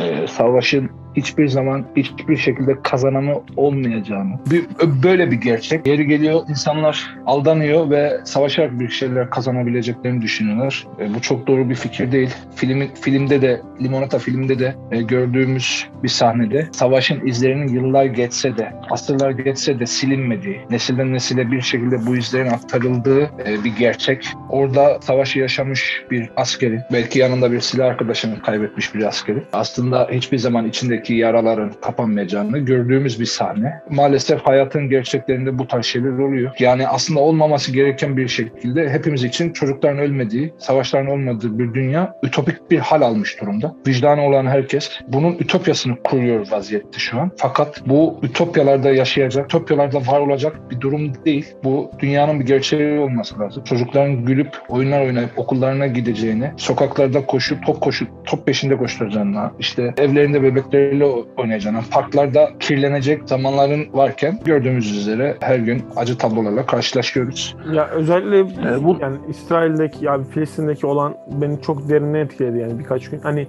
e, 0.03 0.27
savaşın 0.27 0.89
hiçbir 1.15 1.47
zaman 1.47 1.86
hiçbir 1.95 2.38
şekilde 2.38 2.81
kazananı 2.83 3.41
olmayacağını. 3.55 4.39
Bir, 4.51 4.65
böyle 5.03 5.31
bir 5.31 5.36
gerçek. 5.36 5.88
Yeri 5.88 6.07
geliyor 6.07 6.41
insanlar 6.50 7.15
aldanıyor 7.25 7.89
ve 7.89 8.12
savaşarak 8.24 8.79
bir 8.79 8.89
şeyler 8.89 9.29
kazanabileceklerini 9.29 10.21
düşünüyorlar. 10.21 10.88
E, 11.00 11.13
bu 11.13 11.21
çok 11.21 11.47
doğru 11.47 11.69
bir 11.69 11.75
fikir 11.75 12.12
değil. 12.12 12.29
Filmin 12.55 12.89
filmde 13.01 13.41
de 13.41 13.62
Limonata 13.81 14.19
filmde 14.19 14.59
de 14.59 14.75
e, 14.91 15.01
gördüğümüz 15.01 15.88
bir 16.03 16.09
sahnede 16.09 16.67
savaşın 16.71 17.27
izlerinin 17.27 17.67
yıllar 17.67 18.05
geçse 18.05 18.57
de, 18.57 18.74
asırlar 18.91 19.31
geçse 19.31 19.79
de 19.79 19.86
silinmediği, 19.86 20.59
nesilden 20.69 21.06
nesile 21.13 21.51
bir 21.51 21.61
şekilde 21.61 22.05
bu 22.05 22.17
izlerin 22.17 22.49
aktarıldığı 22.49 23.21
e, 23.23 23.63
bir 23.63 23.75
gerçek. 23.75 24.27
Orada 24.49 24.97
savaşı 25.01 25.39
yaşamış 25.39 26.03
bir 26.11 26.29
askeri, 26.35 26.81
belki 26.93 27.19
yanında 27.19 27.51
bir 27.51 27.59
silah 27.59 27.87
arkadaşını 27.87 28.41
kaybetmiş 28.41 28.95
bir 28.95 29.03
askeri. 29.03 29.43
Aslında 29.53 30.07
hiçbir 30.11 30.37
zaman 30.37 30.65
içindeki 30.65 31.13
yaraların 31.13 31.73
kapanmayacağını 31.81 32.59
gördüğümüz 32.59 33.19
bir 33.19 33.25
sahne. 33.25 33.73
Maalesef 33.89 34.41
hayatın 34.41 34.89
gerçeklerinde 34.89 35.57
bu 35.59 35.67
tarz 35.67 35.85
şeyler 35.85 36.17
oluyor. 36.17 36.51
Yani 36.59 36.87
aslında 36.87 37.19
olmaması 37.19 37.71
gereken 37.71 38.17
bir 38.17 38.27
şekilde 38.27 38.89
hepimiz 38.89 39.23
için 39.23 39.53
çocukların 39.53 39.99
ölmediği, 39.99 40.53
savaşların 40.57 41.11
olmadığı 41.11 41.59
bir 41.59 41.73
dünya 41.73 42.13
ütopik 42.23 42.71
bir 42.71 42.79
hal 42.79 43.01
almış 43.01 43.41
durumda. 43.41 43.75
Vicdanı 43.87 44.21
olan 44.21 44.45
herkes 44.45 44.91
bunun 45.07 45.33
ütopyasını 45.33 45.95
kuruyor 46.03 46.51
vaziyette 46.51 46.99
şu 46.99 47.19
an. 47.19 47.31
Fakat 47.37 47.81
bu 47.87 48.19
ütopyalarda 48.23 48.91
yaşayacak, 48.91 49.45
ütopyalarda 49.45 50.07
var 50.07 50.19
olacak 50.19 50.55
bir 50.71 50.81
durum 50.81 50.96
değil. 51.25 51.53
Bu 51.63 51.91
dünyanın 51.99 52.39
bir 52.39 52.45
gerçeği 52.45 52.99
olması 52.99 53.39
lazım. 53.39 53.63
Çocukların 53.63 54.25
gülüp 54.25 54.49
oyunlar 54.69 55.05
oynayıp 55.05 55.29
okullarına 55.37 55.87
gideceğini, 55.87 56.51
sokaklarda 56.57 57.25
koşup 57.25 57.65
top 57.65 57.81
koşup 57.81 58.07
top 58.25 58.45
peşinde 58.45 58.77
koşturacağına, 58.77 59.51
işte 59.59 59.93
evlerinde 59.97 60.43
bebekleriyle 60.43 61.05
oynayacağına, 61.37 61.79
parklarda 61.91 62.49
kirlenecek 62.59 63.21
zamanların 63.25 63.85
varken 63.93 64.39
gördüğümüz 64.45 64.97
üzere 64.97 65.35
her 65.39 65.59
gün 65.59 65.83
acı 65.95 66.17
tablolarla 66.17 66.65
karşılaşıyoruz. 66.65 67.55
Ya 67.73 67.87
özellikle 67.87 68.37
Ee, 68.37 68.83
bu- 68.83 68.97
yani 69.01 69.17
İsrail'deki 69.29 70.05
ya 70.05 70.23
Filistin'deki 70.23 70.87
olan 70.87 71.15
beni 71.41 71.61
çok 71.61 71.89
derine 71.89 72.19
etkiledi 72.19 72.57
yani 72.59 72.79
birkaç 72.79 73.09
gün. 73.09 73.19
Hani 73.19 73.47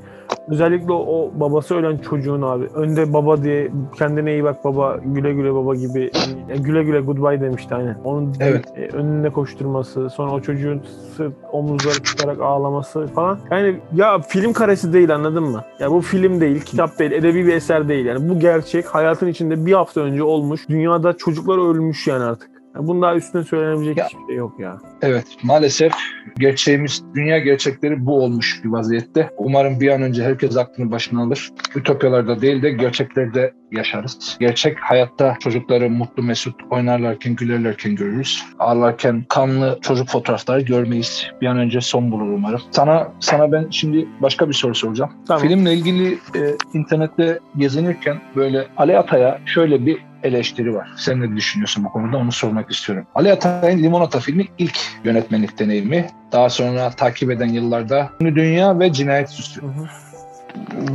özellikle 0.49 0.93
o, 0.93 1.31
babası 1.35 1.75
ölen 1.77 1.99
çocuğun 1.99 2.43
abi 2.43 2.65
önde 2.75 3.13
baba 3.13 3.43
diye 3.45 3.69
kendine 3.99 4.33
iyi 4.33 4.45
bak 4.45 4.65
baba 4.65 4.97
güle 5.05 5.33
güle 5.33 5.55
baba 5.55 5.75
gibi 5.75 6.11
e, 6.49 6.57
güle 6.57 6.83
güle 6.83 7.01
goodbye 7.01 7.38
demişti 7.41 7.75
aynen. 7.75 7.97
Onun 8.05 8.35
Evet. 8.41 8.65
e, 8.77 8.89
önüne 8.89 9.31
koşturması 9.31 10.11
sonra 10.11 10.33
o 10.33 10.41
çocuğun 10.41 10.83
sırt 11.17 11.33
omuzları 11.53 12.03
tutarak 12.03 12.41
ağlaması 12.41 13.07
falan. 13.07 13.39
Yani 13.51 13.81
ya 13.95 14.19
film 14.19 14.53
karesi 14.53 14.93
değil 14.93 15.15
anladın 15.15 15.45
mı? 15.45 15.65
Ya 15.79 15.91
bu 15.91 16.01
film 16.01 16.41
değil, 16.41 16.61
kitap 16.61 16.99
değil, 16.99 17.13
edebi 17.13 17.47
bir 17.47 17.53
eser 17.55 17.89
değil. 17.89 18.07
Yani 18.07 18.29
bu 18.29 18.41
gerçek 18.41 18.87
hayatın 18.87 19.27
içinde 19.27 19.67
bir 19.67 19.73
hafta 19.73 20.01
önce 20.01 20.23
olmuş. 20.23 20.69
Dünyada 20.69 21.13
çocuklar 21.17 21.71
ölmüş 21.71 22.07
yani 22.07 22.25
artık. 22.25 22.58
Bunun 22.79 23.03
daha 23.03 23.15
üstüne 23.15 23.45
söylenebilecek 23.45 23.97
Ya- 23.97 24.07
hiçbir 24.07 24.27
şey 24.27 24.37
yok 24.37 24.61
ya. 24.61 24.79
Evet 25.03 25.25
maalesef 25.43 25.93
gerçeğimiz, 26.39 27.03
dünya 27.15 27.39
gerçekleri 27.39 28.07
bu 28.07 28.23
olmuş 28.23 28.61
bir 28.65 28.69
vaziyette. 28.69 29.31
Umarım 29.37 29.81
bir 29.81 29.89
an 29.89 30.03
önce 30.03 30.25
herkes 30.25 30.57
aklını 30.57 30.91
başına 30.91 31.23
alır. 31.23 31.51
Ütopyalarda 31.77 32.41
değil 32.41 32.63
de 32.63 32.71
gerçeklerde 32.71 33.53
yaşarız. 33.73 34.37
Gerçek 34.41 34.79
hayatta 34.81 35.37
çocukları 35.41 35.91
mutlu 35.91 36.23
mesut 36.23 36.55
oynarlarken, 36.71 37.35
gülerlerken 37.37 37.95
görürüz. 37.97 38.45
Ağlarken 38.59 39.25
kanlı 39.29 39.79
çocuk 39.83 40.09
fotoğrafları 40.09 40.61
görmeyiz. 40.61 41.27
Bir 41.41 41.47
an 41.47 41.59
önce 41.59 41.81
son 41.81 42.11
bulur 42.13 42.33
umarım. 42.33 42.61
Sana 42.71 43.13
sana 43.21 43.53
ben 43.53 43.67
şimdi 43.71 44.09
başka 44.23 44.49
bir 44.49 44.55
soru 44.55 44.75
soracağım. 44.75 45.11
Tamam. 45.29 45.43
Filmle 45.43 45.75
ilgili 45.75 46.13
e, 46.13 46.57
internette 46.75 47.39
gezinirken 47.57 48.17
böyle 48.37 48.67
Ali 48.77 48.99
Atay'a 48.99 49.39
şöyle 49.47 49.87
bir 49.87 50.08
eleştiri 50.23 50.75
var. 50.75 50.89
Sen 50.97 51.21
ne 51.21 51.37
düşünüyorsun 51.37 51.85
bu 51.85 51.89
konuda 51.89 52.17
onu 52.17 52.33
sormak 52.33 52.71
istiyorum. 52.71 53.07
Ali 53.15 53.33
Atay'ın 53.33 53.83
Limonata 53.83 54.21
filmi 54.21 54.47
ilk 54.59 54.79
yönetmenlik 55.05 55.59
deneyimi. 55.59 56.07
Daha 56.33 56.51
sonra 56.51 56.91
takip 56.91 57.31
eden 57.31 57.49
yıllarda 57.49 58.11
Dünya 58.21 58.79
ve 58.79 58.93
Cinayet 58.93 59.31
Süsü. 59.31 59.63
Hı 59.63 59.67
hı. 59.67 60.08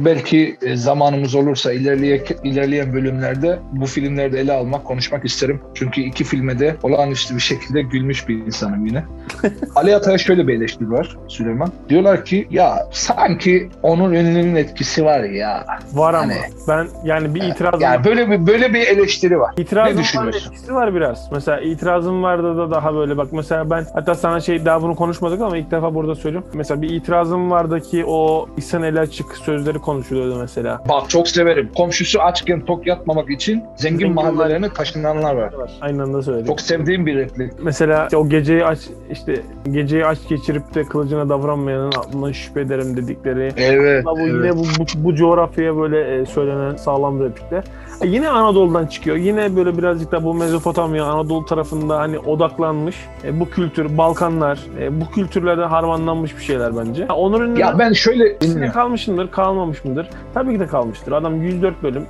Belki 0.05 0.57
e, 0.61 0.75
zamanımız 0.75 1.35
olursa 1.35 1.73
ilerleyen, 1.73 2.19
ilerleyen 2.43 2.93
bölümlerde 2.93 3.59
bu 3.71 3.85
filmlerde 3.85 4.39
ele 4.39 4.53
almak, 4.53 4.85
konuşmak 4.85 5.25
isterim. 5.25 5.61
Çünkü 5.73 6.01
iki 6.01 6.23
filme 6.23 6.59
de 6.59 6.75
olağanüstü 6.83 7.35
bir 7.35 7.39
şekilde 7.41 7.81
gülmüş 7.81 8.27
bir 8.27 8.35
insanım 8.45 8.85
yine. 8.85 9.03
Ali 9.75 9.95
Atay'a 9.95 10.17
şöyle 10.17 10.47
bir 10.47 10.53
eleştiri 10.55 10.91
var 10.91 11.17
Süleyman. 11.27 11.69
Diyorlar 11.89 12.25
ki 12.25 12.47
ya 12.51 12.87
sanki 12.91 13.69
onun 13.83 14.13
ünlünün 14.13 14.55
etkisi 14.55 15.05
var 15.05 15.23
ya. 15.23 15.65
Var 15.93 16.13
ama 16.13 16.23
Hani- 16.23 16.37
ben 16.67 16.87
yani 17.05 17.35
bir 17.35 17.43
itirazım 17.43 17.81
Yani 17.81 18.05
böyle 18.05 18.29
bir 18.31 18.47
böyle 18.47 18.73
bir 18.73 18.87
eleştiri 18.87 19.39
var. 19.39 19.53
İtirazım 19.57 19.93
Ne 19.93 19.97
var 19.97 20.03
düşünüyorsun? 20.03 20.51
etkisi 20.51 20.73
var 20.75 20.95
biraz. 20.95 21.31
Mesela 21.31 21.61
itirazım 21.61 22.23
vardı 22.23 22.57
da 22.57 22.71
daha 22.71 22.93
böyle 22.95 23.17
bak 23.17 23.27
mesela 23.31 23.69
ben 23.69 23.85
hatta 23.93 24.15
sana 24.15 24.39
şey 24.39 24.65
daha 24.65 24.81
bunu 24.81 24.95
konuşmadık 24.95 25.41
ama 25.41 25.57
ilk 25.57 25.71
defa 25.71 25.95
burada 25.95 26.15
söylüyorum. 26.15 26.49
Mesela 26.53 26.81
bir 26.81 26.89
itirazım 26.89 27.51
vardı 27.51 27.81
ki 27.81 28.05
o 28.07 28.47
İhsan 28.57 28.83
Eli 28.83 28.99
Açık 28.99 29.37
sözleri 29.43 29.79
konuşuluyordu 29.79 30.39
mesela. 30.39 30.83
Bak 30.89 31.09
çok 31.09 31.27
severim. 31.27 31.71
Komşusu 31.75 32.21
açken 32.21 32.65
tok 32.65 32.87
yatmamak 32.87 33.29
için 33.29 33.63
zengin, 33.75 33.97
Zengin 33.99 34.13
mahallelerine 34.13 34.69
taşınanlar 34.69 35.35
var. 35.35 35.53
Aynı 35.81 36.03
anda 36.03 36.21
söyledik. 36.21 36.47
Çok 36.47 36.61
sevdiğim 36.61 37.05
bir 37.05 37.15
replik. 37.15 37.51
Mesela 37.63 38.03
işte 38.03 38.17
o 38.17 38.29
geceyi 38.29 38.65
aç 38.65 38.79
işte 39.13 39.41
geceyi 39.71 40.05
aç 40.05 40.17
geçirip 40.29 40.75
de 40.75 40.83
kılıcına 40.83 41.29
davranmayanın 41.29 41.91
aklından 41.91 42.31
şüphe 42.31 42.61
ederim 42.61 42.97
dedikleri. 42.97 43.51
Evet. 43.57 44.05
Bu 44.05 44.19
yine 44.19 44.55
bu, 44.55 44.63
bu, 44.79 44.85
bu 44.95 45.15
coğrafyaya 45.15 45.77
böyle 45.77 46.15
e, 46.15 46.25
söylenen 46.25 46.75
sağlam 46.75 47.23
replikler. 47.23 47.63
E, 48.01 48.07
yine 48.07 48.29
Anadolu'dan 48.29 48.85
çıkıyor. 48.85 49.15
Yine 49.15 49.55
böyle 49.55 49.77
birazcık 49.77 50.11
da 50.11 50.23
bu 50.23 50.33
Mezopotamya, 50.33 51.05
Anadolu 51.05 51.45
tarafında 51.45 51.99
hani 51.99 52.19
odaklanmış. 52.19 52.95
E, 53.23 53.39
bu 53.39 53.49
kültür, 53.49 53.97
Balkanlar, 53.97 54.59
e, 54.79 55.01
bu 55.01 55.11
kültürlerde 55.11 55.65
harmanlanmış 55.65 56.37
bir 56.37 56.43
şeyler 56.43 56.77
bence. 56.77 57.05
Ha, 57.05 57.15
Onur'un 57.15 57.55
Ya 57.55 57.79
ben 57.79 57.93
şöyle 57.93 58.35
İçinde 58.35 58.67
kalmış 58.67 59.07
mıdır, 59.07 59.31
kalmamış 59.31 59.85
mıdır? 59.85 60.09
Tabii 60.33 60.53
ki 60.53 60.59
de 60.59 60.67
kalmıştır. 60.67 61.11
Adam 61.11 61.41
104 61.41 61.83
bölüm, 61.83 62.05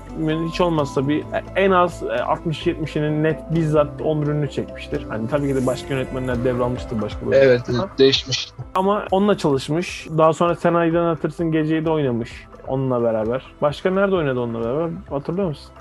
hiç 0.49 0.61
olmazsa 0.61 1.07
bir 1.07 1.23
en 1.55 1.71
az 1.71 2.03
60-70'inin 2.03 3.23
net 3.23 3.39
bizzat 3.55 3.87
Onur'unu 4.03 4.49
çekmiştir. 4.49 5.05
Hani 5.09 5.27
tabii 5.27 5.47
ki 5.47 5.55
de 5.55 5.65
başka 5.65 5.93
yönetmenler 5.93 6.43
devralmıştır 6.43 6.92
başka 7.01 7.21
bölüm. 7.21 7.39
Evet 7.43 7.61
değişmiş. 7.97 8.49
Ama 8.75 9.05
onunla 9.11 9.37
çalışmış. 9.37 10.07
Daha 10.17 10.33
sonra 10.33 10.55
Senay'dan 10.55 11.05
Hatır'sın 11.05 11.51
Gece'yi 11.51 11.85
de 11.85 11.89
oynamış 11.89 12.47
onunla 12.67 13.03
beraber. 13.03 13.43
Başka 13.61 13.91
nerede 13.91 14.15
oynadı 14.15 14.39
onunla 14.39 14.65
beraber? 14.65 14.89
Hatırlıyor 15.09 15.47
musun? 15.47 15.71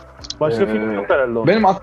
Başka 0.40 0.62
Ee, 0.64 0.66
film 0.66 0.94
yok 0.94 1.10
herhalde 1.10 1.38
onun. 1.38 1.46
Benim 1.46 1.66
ak- 1.66 1.82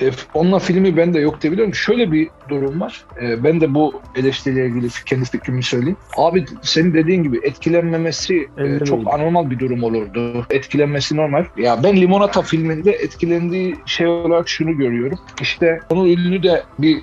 e, 0.00 0.10
onunla 0.34 0.58
filmi 0.58 0.96
bende 0.96 1.20
yok 1.20 1.42
diye 1.42 1.52
biliyorum. 1.52 1.74
Şöyle 1.74 2.12
bir 2.12 2.28
durum 2.48 2.80
var. 2.80 3.04
E, 3.22 3.44
ben 3.44 3.60
de 3.60 3.74
bu 3.74 4.00
eleştiriyle 4.16 4.66
ilgili 4.66 4.88
kendi 5.06 5.24
fikrimi 5.24 5.62
söyleyeyim. 5.62 5.96
Abi 6.16 6.44
senin 6.62 6.94
dediğin 6.94 7.22
gibi 7.22 7.40
etkilenmemesi 7.42 8.48
e, 8.58 8.84
çok 8.84 9.14
anormal 9.14 9.50
bir 9.50 9.58
durum 9.58 9.82
olurdu. 9.82 10.46
Etkilenmesi 10.50 11.16
normal. 11.16 11.44
Ya 11.56 11.82
ben 11.82 11.96
Limonata 11.96 12.42
filminde 12.42 12.92
etkilendiği 12.92 13.76
şey 13.86 14.06
olarak 14.06 14.48
şunu 14.48 14.76
görüyorum. 14.76 15.18
İşte 15.40 15.80
onun 15.90 16.06
ünlü 16.06 16.42
de 16.42 16.62
bir 16.78 17.02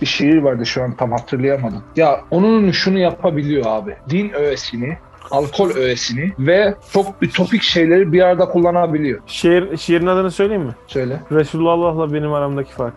bir 0.00 0.06
şiir 0.06 0.38
vardı 0.38 0.66
şu 0.66 0.82
an 0.82 0.96
tam 0.96 1.12
hatırlayamadım. 1.12 1.82
Ya 1.96 2.20
onun 2.30 2.70
şunu 2.70 2.98
yapabiliyor 2.98 3.64
abi. 3.66 3.96
Din 4.10 4.30
öğesini, 4.30 4.98
alkol 5.30 5.70
öğesini 5.70 6.32
ve 6.38 6.74
çok 6.92 7.06
ütopik 7.22 7.62
şeyleri 7.62 8.12
bir 8.12 8.22
arada 8.22 8.48
kullanabiliyor. 8.48 9.20
Şiir, 9.26 9.76
şiirin 9.76 10.06
adını 10.06 10.30
söyleyeyim 10.30 10.62
mi? 10.62 10.74
Söyle. 10.86 11.20
Resulullah'la 11.32 12.12
benim 12.14 12.32
aramdaki 12.32 12.72
fark. 12.72 12.94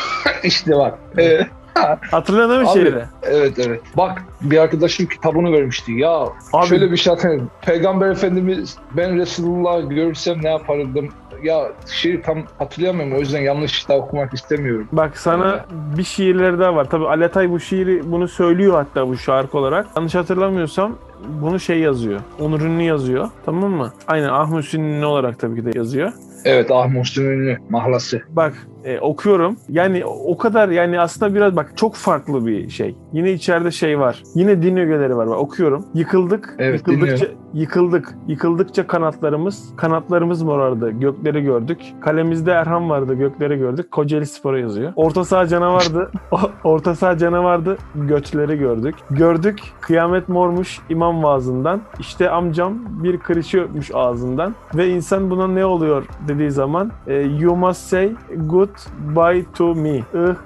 işte 0.42 0.76
bak. 0.78 0.98
Ee, 1.18 1.46
Hatırlıyor 2.10 2.48
değil 2.48 2.60
mi 2.60 2.68
Abi, 2.68 2.78
şiiri? 2.78 3.04
Evet 3.22 3.58
evet. 3.58 3.80
Bak 3.96 4.22
bir 4.40 4.58
arkadaşım 4.58 5.06
kitabını 5.06 5.52
vermişti. 5.52 5.92
Ya 5.92 6.28
Abi- 6.52 6.66
şöyle 6.66 6.90
bir 6.92 6.96
şey 6.96 7.12
hatırlıyorum. 7.12 7.50
Peygamber 7.62 8.10
Efendimiz 8.10 8.76
ben 8.96 9.16
Resulullah 9.18 9.90
görürsem 9.90 10.42
ne 10.42 10.50
yapardım? 10.50 11.08
Ya 11.42 11.72
şiir 11.86 12.22
tam 12.22 12.42
hatırlayamıyorum 12.58 13.16
o 13.16 13.18
yüzden 13.20 13.40
yanlış 13.40 13.88
da 13.88 13.96
okumak 13.96 14.34
istemiyorum. 14.34 14.88
Bak 14.92 15.16
sana 15.18 15.64
bir 15.96 16.04
şiirleri 16.04 16.58
daha 16.58 16.74
var. 16.74 16.90
Tabii 16.90 17.06
Ali 17.06 17.24
Atay 17.24 17.50
bu 17.50 17.60
şiiri 17.60 18.12
bunu 18.12 18.28
söylüyor 18.28 18.74
hatta 18.74 19.08
bu 19.08 19.16
şarkı 19.16 19.58
olarak. 19.58 19.86
Yanlış 19.96 20.14
hatırlamıyorsam 20.14 20.96
bunu 21.42 21.60
şey 21.60 21.78
yazıyor. 21.78 22.20
Onur 22.40 22.60
Ünlü 22.60 22.82
yazıyor. 22.82 23.30
Tamam 23.44 23.70
mı? 23.72 23.92
Aynen 24.06 24.28
Ahmet 24.28 24.74
Ünlü 24.74 25.06
olarak 25.06 25.38
tabii 25.38 25.60
ki 25.60 25.64
de 25.72 25.78
yazıyor. 25.78 26.12
Evet 26.44 26.70
Ah 26.70 26.88
Muhsin 26.88 27.24
Ünlü 27.24 27.58
mahlası. 27.68 28.22
Bak 28.28 28.66
e, 28.84 28.98
okuyorum. 29.00 29.56
Yani 29.68 30.04
o 30.06 30.38
kadar 30.38 30.68
yani 30.68 31.00
aslında 31.00 31.34
biraz 31.34 31.56
bak 31.56 31.72
çok 31.76 31.94
farklı 31.94 32.46
bir 32.46 32.68
şey. 32.68 32.96
Yine 33.12 33.32
içeride 33.32 33.70
şey 33.70 33.98
var. 33.98 34.22
Yine 34.34 34.62
din 34.62 34.76
ögeleri 34.76 35.16
var. 35.16 35.28
Bak, 35.28 35.38
okuyorum. 35.38 35.84
Yıkıldık. 35.94 36.54
Evet, 36.58 36.78
yıkıldıkça, 36.78 37.16
dinliyorum. 37.16 37.38
yıkıldık. 37.54 38.14
Yıkıldıkça 38.28 38.86
kanatlarımız, 38.86 39.76
kanatlarımız 39.76 40.42
morardı. 40.42 40.90
Gökleri 40.90 41.42
gördük. 41.42 41.78
Kalemizde 42.00 42.50
Erhan 42.50 42.90
vardı. 42.90 43.14
Gökleri 43.14 43.58
gördük. 43.58 43.90
Kocaeli 43.90 44.26
Spor'a 44.26 44.58
yazıyor. 44.58 44.92
Orta 44.96 45.24
saha 45.24 45.46
canavardı. 45.46 46.10
Orta 46.64 46.94
saha 46.94 47.18
canavardı. 47.18 47.76
Göçleri 47.94 48.58
gördük. 48.58 48.94
Gördük. 49.10 49.60
Kıyamet 49.80 50.28
mormuş 50.28 50.80
imam 50.88 51.22
vaazından. 51.22 51.80
İşte 51.98 52.30
amcam 52.30 52.74
bir 53.02 53.18
kırışı 53.18 53.60
öpmüş 53.60 53.90
ağzından. 53.94 54.54
Ve 54.74 54.88
insan 54.88 55.30
buna 55.30 55.48
ne 55.48 55.64
oluyor 55.64 56.04
dediği 56.28 56.50
zaman 56.50 56.92
e, 57.06 57.14
you 57.14 57.56
must 57.56 57.80
say 57.80 58.12
goodbye 58.76 59.44
to 59.54 59.74
me. 59.74 59.96
Ih 59.96 60.04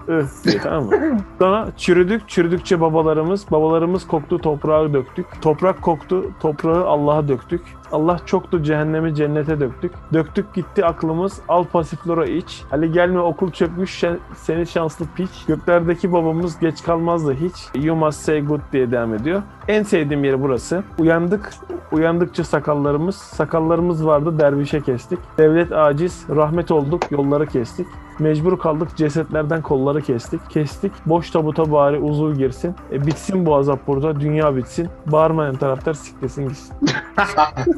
ih 0.08 0.44
diye 0.44 0.58
tamam 0.58 0.84
mı? 0.84 1.18
Sonra 1.38 1.68
çürüdük, 1.76 2.28
çürüdükçe 2.28 2.80
babalarımız, 2.80 3.50
babalarımız 3.50 4.06
koktu 4.06 4.38
toprağı 4.38 4.92
döktük. 4.92 5.42
Toprak 5.42 5.82
koktu, 5.82 6.30
toprağı 6.40 6.86
Allah'a 6.86 7.28
döktük. 7.28 7.60
Allah 7.92 8.18
çoktu 8.26 8.62
cehennemi 8.62 9.14
cennete 9.14 9.60
döktük. 9.60 9.92
Döktük 10.12 10.54
gitti 10.54 10.84
aklımız, 10.86 11.40
al 11.48 11.64
pasiflora 11.64 12.26
iç. 12.26 12.62
Ali 12.72 12.92
gelme 12.92 13.20
okul 13.20 13.50
çökmüş, 13.50 14.02
şen- 14.02 14.18
seni 14.34 14.66
şanslı 14.66 15.06
piç. 15.16 15.30
Göklerdeki 15.48 16.12
babamız 16.12 16.58
geç 16.58 16.82
kalmazdı 16.82 17.34
hiç. 17.34 17.84
You 17.84 17.96
must 17.96 18.20
say 18.20 18.40
good 18.44 18.60
diye 18.72 18.90
devam 18.90 19.14
ediyor. 19.14 19.42
En 19.68 19.82
sevdiğim 19.82 20.24
yeri 20.24 20.42
burası. 20.42 20.84
Uyandık, 20.98 21.52
uyandıkça 21.92 22.44
sakallarımız, 22.44 23.14
sakallarımız 23.16 24.06
vardı 24.06 24.38
dervişe 24.38 24.80
kestik. 24.80 25.18
Devlet 25.38 25.72
aciz, 25.72 26.24
rahmet 26.36 26.70
olduk, 26.70 27.02
yolları 27.10 27.46
kestik. 27.46 27.86
Mecbur 28.18 28.58
kaldık 28.58 28.96
cesetlerden 28.96 29.62
kolları 29.62 30.02
kestik. 30.02 30.50
Kestik 30.50 30.92
boş 31.06 31.30
tabuta 31.30 31.72
bari 31.72 31.98
uzuv 31.98 32.32
girsin. 32.34 32.74
E, 32.92 33.06
bitsin 33.06 33.46
bu 33.46 33.56
azap 33.56 33.86
burada 33.86 34.20
dünya 34.20 34.56
bitsin. 34.56 34.88
Bağırmayan 35.06 35.54
taraftar 35.56 35.94
siklesin 35.94 36.48
gitsin. 36.48 36.74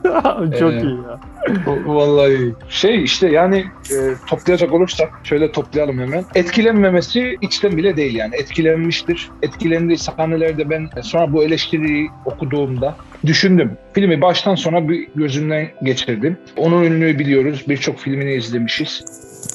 Çok 0.59 0.73
Evet. 0.73 0.83
iyi 0.85 0.97
ya. 0.97 1.21
Vallahi 1.87 2.55
şey 2.69 3.05
işte 3.05 3.29
yani 3.29 3.65
e, 3.93 3.97
toplayacak 4.29 4.73
olursak 4.73 5.09
şöyle 5.25 5.53
toplayalım 5.53 5.99
hemen. 5.99 6.25
Etkilenmemesi 6.35 7.37
içten 7.41 7.77
bile 7.77 7.97
değil 7.97 8.15
yani. 8.15 8.37
Etkilenmiştir. 8.37 9.31
Etkilendiği 9.43 9.99
sahnelerde 9.99 10.71
ben 10.71 10.89
sonra 11.03 11.33
bu 11.33 11.45
eleştiriyi 11.45 12.11
okuduğumda 12.25 12.97
düşündüm. 13.27 13.73
Filmi 13.93 14.21
baştan 14.21 14.55
sona 14.55 14.89
bir 14.89 15.09
gözümden 15.15 15.69
geçirdim. 15.83 16.37
Onun 16.57 16.83
ünlüyü 16.85 17.19
biliyoruz. 17.19 17.65
Birçok 17.69 17.99
filmini 17.99 18.35
izlemişiz. 18.35 19.05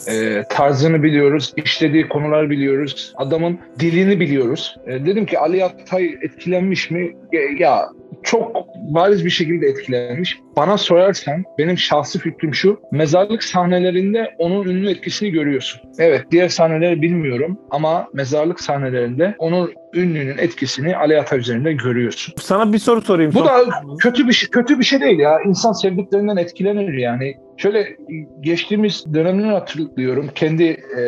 E, 0.07 0.43
tarzını 0.49 1.03
biliyoruz, 1.03 1.53
işlediği 1.55 2.09
konular 2.09 2.49
biliyoruz, 2.49 3.13
adamın 3.15 3.59
dilini 3.79 4.19
biliyoruz. 4.19 4.75
E, 4.87 5.05
dedim 5.05 5.25
ki 5.25 5.39
Ali 5.39 5.63
Atay 5.63 6.05
etkilenmiş 6.21 6.91
mi? 6.91 7.15
E, 7.33 7.37
ya 7.63 7.89
çok 8.23 8.55
bariz 8.75 9.25
bir 9.25 9.29
şekilde 9.29 9.67
etkilenmiş. 9.67 10.39
Bana 10.55 10.77
sorarsan 10.77 11.43
benim 11.57 11.77
şahsi 11.77 12.19
fikrim 12.19 12.53
şu. 12.53 12.79
Mezarlık 12.91 13.43
sahnelerinde 13.43 14.35
onun 14.37 14.69
ünlü 14.69 14.91
etkisini 14.91 15.31
görüyorsun. 15.31 15.81
Evet 15.99 16.25
diğer 16.31 16.47
sahneleri 16.47 17.01
bilmiyorum 17.01 17.59
ama 17.71 18.07
mezarlık 18.13 18.59
sahnelerinde 18.59 19.35
onun 19.37 19.73
ünlünün 19.95 20.38
etkisini 20.38 20.97
Ali 20.97 21.19
Atay 21.21 21.39
üzerinde 21.39 21.73
görüyorsun. 21.73 22.34
Sana 22.38 22.73
bir 22.73 22.77
soru 22.79 23.01
sorayım. 23.01 23.32
Bu 23.34 23.38
Son- 23.39 23.47
da 23.47 23.65
kötü 23.99 24.27
bir 24.27 24.34
şey, 24.34 24.49
kötü 24.49 24.79
bir 24.79 24.84
şey 24.84 25.01
değil 25.01 25.19
ya. 25.19 25.41
İnsan 25.45 25.71
sevdiklerinden 25.71 26.38
etkilenir 26.38 26.93
yani. 26.93 27.34
Şöyle 27.58 27.88
geçtiğimiz 28.41 29.06
dönemini 29.13 29.51
hatırlıyorum. 29.51 30.29
Kendi 30.36 30.63
e, 30.63 31.01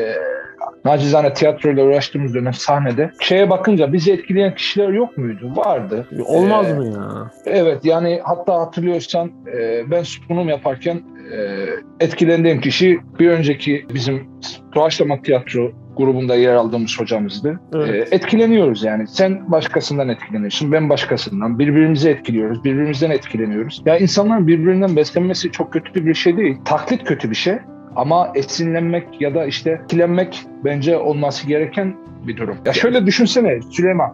nacizane 0.85 1.33
tiyatroyla 1.33 1.83
uğraştığımız 1.85 2.33
dönem 2.33 2.53
sahnede. 2.53 3.11
Şeye 3.21 3.49
bakınca 3.49 3.93
bizi 3.93 4.11
etkileyen 4.11 4.55
kişiler 4.55 4.89
yok 4.89 5.17
muydu? 5.17 5.51
Vardı. 5.55 6.07
Olmaz 6.25 6.67
Ee, 6.69 6.73
mı 6.73 6.85
ya? 6.87 7.31
Evet 7.45 7.85
yani 7.85 8.19
hatta 8.23 8.53
hatırlıyorsan 8.59 9.31
e, 9.57 9.83
ben 9.91 10.03
sunum 10.03 10.49
yaparken 10.49 11.01
e, 11.33 11.65
etkilendiğim 11.99 12.61
kişi 12.61 12.99
bir 13.19 13.29
önceki 13.29 13.85
bizim 13.93 14.27
Doğaçlama 14.75 15.21
Tiyatro 15.21 15.71
grubunda 15.97 16.35
yer 16.35 16.53
aldığımız 16.53 16.99
hocamızdı. 16.99 17.59
Evet. 17.75 18.13
E, 18.13 18.15
etkileniyoruz 18.15 18.83
yani. 18.83 19.07
Sen 19.07 19.51
başkasından 19.51 20.09
etkileniyorsun, 20.09 20.71
ben 20.71 20.89
başkasından. 20.89 21.59
Birbirimizi 21.59 22.09
etkiliyoruz, 22.09 22.63
birbirimizden 22.63 23.09
etkileniyoruz. 23.09 23.81
Ya 23.85 23.97
insanların 23.97 24.47
birbirinden 24.47 24.95
beslenmesi 24.95 25.51
çok 25.51 25.73
kötü 25.73 26.05
bir 26.05 26.13
şey 26.13 26.37
değil. 26.37 26.57
Taklit 26.65 27.03
kötü 27.03 27.29
bir 27.29 27.35
şey. 27.35 27.55
Ama 27.95 28.31
esinlenmek 28.35 29.21
ya 29.21 29.35
da 29.35 29.45
işte 29.45 29.71
etkilenmek 29.71 30.45
bence 30.65 30.97
olması 30.97 31.47
gereken 31.47 31.95
bir 32.27 32.37
durum. 32.37 32.57
Ya 32.65 32.73
şöyle 32.73 33.05
düşünsene 33.05 33.59
Süleyman. 33.71 34.13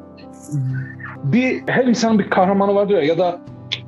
Bir 1.23 1.61
her 1.67 1.85
insanın 1.85 2.19
bir 2.19 2.29
kahramanı 2.29 2.75
vardır 2.75 2.93
ya 2.93 3.01
ya 3.03 3.17
da 3.17 3.39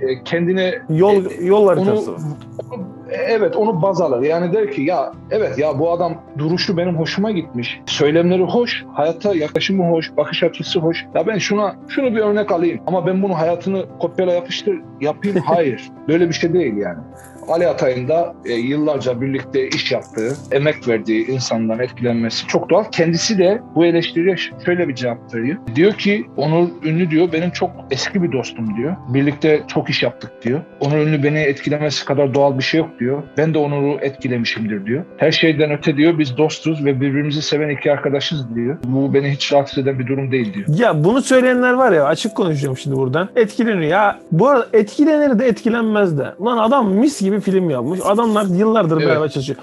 e, 0.02 0.24
kendine 0.24 0.74
Yol 0.90 1.24
yol 1.42 1.68
haritası. 1.68 2.12
onu- 2.12 2.88
evet 3.12 3.56
onu 3.56 3.82
baz 3.82 4.02
alır. 4.02 4.22
Yani 4.22 4.54
der 4.54 4.72
ki 4.72 4.82
ya 4.82 5.12
evet 5.32 5.58
ya 5.58 5.80
bu 5.80 5.92
adam 5.92 6.22
duruşu 6.38 6.78
benim 6.78 6.96
hoşuma 6.96 7.32
gitmiş. 7.32 7.82
Söylemleri 7.86 8.44
hoş, 8.44 8.86
hayata 8.94 9.36
yaklaşımı 9.36 9.90
hoş, 9.90 10.18
bakış 10.18 10.44
açısı 10.44 10.80
hoş. 10.80 11.06
Ya 11.16 11.28
ben 11.28 11.38
şuna 11.38 11.76
şunu 11.88 12.16
bir 12.16 12.22
örnek 12.22 12.52
alayım 12.52 12.82
ama 12.88 13.08
ben 13.08 13.24
bunu 13.24 13.38
hayatını 13.38 13.86
kopyala 14.00 14.34
yapıştır 14.34 14.80
yapayım. 15.02 15.38
Hayır. 15.46 15.92
Böyle 16.08 16.30
bir 16.30 16.34
şey 16.34 16.54
değil 16.54 16.78
yani. 16.78 17.00
Ali 17.48 17.68
Atay'ın 17.68 18.08
da 18.08 18.36
e, 18.46 18.54
yıllarca 18.54 19.22
birlikte 19.22 19.68
iş 19.68 19.92
yaptığı, 19.92 20.36
emek 20.52 20.88
verdiği 20.88 21.28
insanların 21.28 21.80
etkilenmesi 21.80 22.48
çok 22.48 22.70
doğal. 22.70 22.84
Kendisi 22.92 23.38
de 23.38 23.62
bu 23.76 23.86
eleştiriye 23.86 24.36
şöyle 24.66 24.88
bir 24.88 24.96
cevap 24.96 25.36
veriyor. 25.36 25.58
Diyor 25.76 25.94
ki 25.94 26.26
Onur 26.38 26.70
Ünlü 26.84 27.10
diyor 27.12 27.32
benim 27.34 27.52
çok 27.52 27.72
eski 27.92 28.24
bir 28.24 28.32
dostum 28.32 28.78
diyor. 28.78 28.96
Birlikte 29.08 29.62
çok 29.68 29.90
iş 29.90 30.04
yaptık 30.04 30.32
diyor. 30.44 30.62
Onur 30.80 30.98
Ünlü 30.98 31.24
beni 31.24 31.40
etkilemesi 31.40 32.06
kadar 32.06 32.34
doğal 32.34 32.58
bir 32.58 32.64
şey 32.64 32.80
yok 32.80 32.90
diyor. 33.00 33.24
Ben 33.38 33.54
de 33.54 33.58
Onur'u 33.58 33.98
etkilemişimdir 34.02 34.86
diyor. 34.86 35.04
Her 35.18 35.32
şeyden 35.32 35.72
öte 35.72 35.98
diyor 35.98 36.20
biz 36.20 36.38
dostuz 36.38 36.86
ve 36.86 37.02
birbirimizi 37.02 37.42
seven 37.42 37.70
iki 37.70 37.92
arkadaşız 37.92 38.56
diyor. 38.56 38.78
Bu 38.84 39.14
beni 39.14 39.30
hiç 39.30 39.54
rahatsız 39.54 39.78
eden 39.78 40.00
bir 40.00 40.08
durum 40.08 40.32
değil 40.32 40.54
diyor. 40.54 40.68
Ya 40.80 41.04
bunu 41.04 41.22
söyleyenler 41.22 41.74
var 41.74 41.92
ya 41.92 42.06
açık 42.06 42.36
konuşuyorum 42.36 42.78
şimdi 42.78 42.96
buradan. 42.96 43.30
Etkileniyor. 43.36 43.92
Ya 43.92 44.20
bu 44.32 44.50
arada 44.50 44.68
etkilenir 44.74 45.40
de 45.40 45.48
etkilenmez 45.48 46.18
de. 46.18 46.26
Lan 46.42 46.58
adam 46.58 46.94
mis 46.94 47.22
gibi 47.22 47.33
film 47.42 47.70
yapmış. 47.70 48.00
Adamlar 48.06 48.46
yıllardır 48.46 48.98
Evet. 48.98 49.08
beraber 49.08 49.30
çalışıyor. 49.30 49.60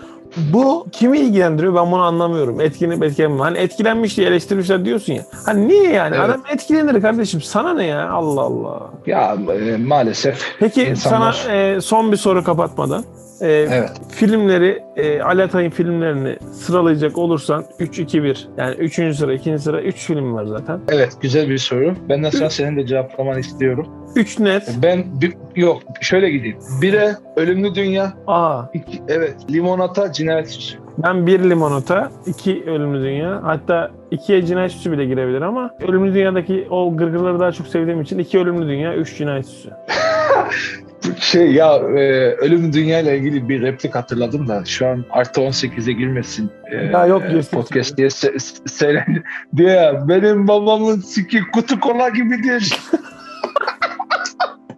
Bu 0.52 0.87
kimi 0.92 1.18
ilgilendiriyor 1.18 1.74
ben 1.74 1.92
bunu 1.92 2.02
anlamıyorum. 2.02 2.61
Etkilenip 2.61 3.02
etkilenmiyor. 3.02 3.44
Hani 3.44 3.59
etkilenmiş 3.59 4.16
diye 4.16 4.26
eleştirmişler 4.28 4.85
diyorsun 4.85 5.12
ya. 5.12 5.22
Hani 5.46 5.68
niye 5.68 5.92
yani? 5.92 6.16
Evet. 6.16 6.30
Adam 6.30 6.40
etkilenir 6.52 7.02
kardeşim. 7.02 7.40
Sana 7.42 7.74
ne 7.74 7.87
ya? 7.87 8.11
Allah 8.11 8.40
Allah. 8.40 8.80
Ya 9.06 9.37
e, 9.54 9.76
maalesef 9.76 10.56
Peki 10.61 10.83
İnsanlar- 10.83 11.33
sana 11.33 11.52
e, 11.56 11.80
son 11.80 12.12
bir 12.12 12.16
soru 12.16 12.44
kapatmadan. 12.44 13.04
E, 13.40 13.48
evet. 13.48 13.90
Filmleri, 14.09 14.83
e, 14.96 15.22
Ali 15.22 15.42
Atay'ın 15.42 15.70
filmlerini 15.70 16.37
sıralayacak 16.53 17.18
olursan 17.18 17.64
3-2-1. 17.81 18.37
Yani 18.59 18.74
3. 18.74 19.16
sıra, 19.16 19.33
2. 19.33 19.59
sıra 19.59 19.83
3 19.83 20.07
film 20.07 20.35
var 20.35 20.44
zaten. 20.44 20.81
Evet 20.88 21.12
güzel 21.20 21.48
bir 21.48 21.59
soru. 21.59 21.94
Benden 22.09 22.31
sonra 22.31 22.50
senin 22.50 22.76
de 22.76 22.87
cevaplamanı 22.87 23.40
istiyorum. 23.40 23.87
3 24.16 24.38
net. 24.38 24.70
Ben 24.83 25.05
bir, 25.20 25.33
yok 25.57 25.83
şöyle 26.00 26.31
gideyim. 26.31 26.57
Bire 26.83 27.16
Ölümlü 27.37 27.74
Dünya. 27.74 28.12
Aa, 28.26 28.62
iki, 28.74 29.03
evet 29.09 29.35
Limonata 29.50 30.12
Cinayet 30.12 30.48
Süsü. 30.50 30.79
Ben 30.98 31.26
bir 31.26 31.50
limonata, 31.50 32.11
iki 32.26 32.64
ölümlü 32.66 33.05
dünya. 33.05 33.40
Hatta 33.42 33.90
ikiye 34.11 34.46
cinayet 34.46 34.72
süsü 34.72 34.92
bile 34.92 35.05
girebilir 35.05 35.40
ama 35.40 35.74
ölümlü 35.88 36.14
dünyadaki 36.14 36.66
o 36.70 36.96
gırgırları 36.96 37.40
daha 37.40 37.53
çok 37.53 37.66
sevdiğim 37.66 38.00
için 38.00 38.18
iki 38.18 38.38
ölümlü 38.38 38.68
dünya, 38.68 38.94
üç 38.94 39.18
cinayet 39.18 39.46
süsü. 39.46 39.70
Şey 41.20 41.52
ya 41.52 41.74
e, 41.76 42.34
Ölümlü 42.34 42.72
Dünya 42.72 43.00
ile 43.00 43.18
ilgili 43.18 43.48
bir 43.48 43.62
replik 43.62 43.94
hatırladım 43.94 44.48
da 44.48 44.64
şu 44.64 44.86
an 44.86 45.04
artı 45.10 45.40
18'e 45.40 45.92
girmesin. 45.92 46.50
E, 46.72 46.76
Ya 46.76 47.06
yok, 47.06 47.22
e, 47.22 47.40
podcast 47.52 47.96
diye 47.96 48.10
se, 48.10 48.28
se- 48.28 49.22
diye 49.56 49.92
benim 50.08 50.48
babamın 50.48 51.00
siki 51.00 51.40
kutu 51.52 51.80
kola 51.80 52.08
gibidir. 52.08 52.78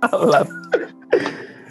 Allah. 0.13 0.47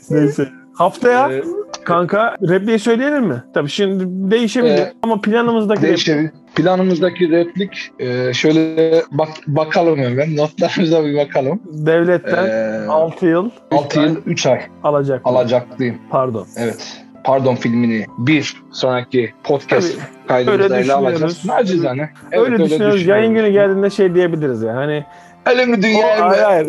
Neyse. 0.10 0.48
Haftaya 0.74 1.32
E, 1.34 1.42
kanka 1.84 2.36
repliği 2.42 2.80
söyleyelim 2.80 3.24
mi? 3.24 3.44
Tabii 3.54 3.70
şimdi 3.70 4.04
değişebilir 4.32 4.78
Ee, 4.78 4.94
ama 5.04 5.22
planımızdaki 5.22 5.88
replik. 5.88 6.32
Planımızdaki 6.56 7.30
replik 7.32 7.92
e, 8.00 8.34
şöyle 8.34 9.04
bak, 9.12 9.30
bakalım 9.48 10.00
hemen 10.00 10.38
notlarımıza 10.38 11.06
bir 11.06 11.18
bakalım. 11.18 11.62
devletten 11.66 12.46
E, 12.84 12.88
6 12.88 13.26
yıl 13.26 13.50
6 13.72 14.00
yıl 14.00 14.16
3 14.26 14.46
ay 14.46 14.62
alacak. 14.84 15.22
alacaklıyım. 15.26 15.98
Pardon. 16.10 16.48
Evet. 16.58 16.98
Pardon 17.24 17.56
filmini 17.56 18.06
bir 18.18 18.64
sonraki 18.72 19.34
podcast 19.44 19.92
Tabii, 19.92 20.28
kaydımızda 20.28 20.64
öyle 20.64 20.76
ele 20.86 20.94
alacağız. 20.94 21.36
düşünüyoruz. 21.38 21.70
Nacizane. 21.70 22.10
Evet, 22.32 22.46
öyle, 22.50 22.64
düşünüyoruz. 22.66 23.06
Yayın 23.06 23.34
günü 23.36 23.50
geldiğinde 23.52 23.90
şey 23.90 24.16
diyebiliriz 24.16 24.62
ya. 24.64 24.76
Hani 24.76 25.06
Ölümlü 25.46 25.80
O, 25.80 25.82
dünyaya 25.82 26.30
hayır, 26.30 26.44
hayır. 26.44 26.68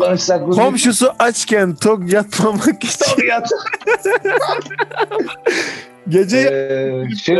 komşusu 0.55 1.11
açken 1.19 1.75
tok 1.75 2.13
yatmamak 2.13 2.83
için 2.83 3.27
Yat. 3.27 3.47
gece 6.09 6.37
Ee, 6.39 7.15
şey, 7.15 7.37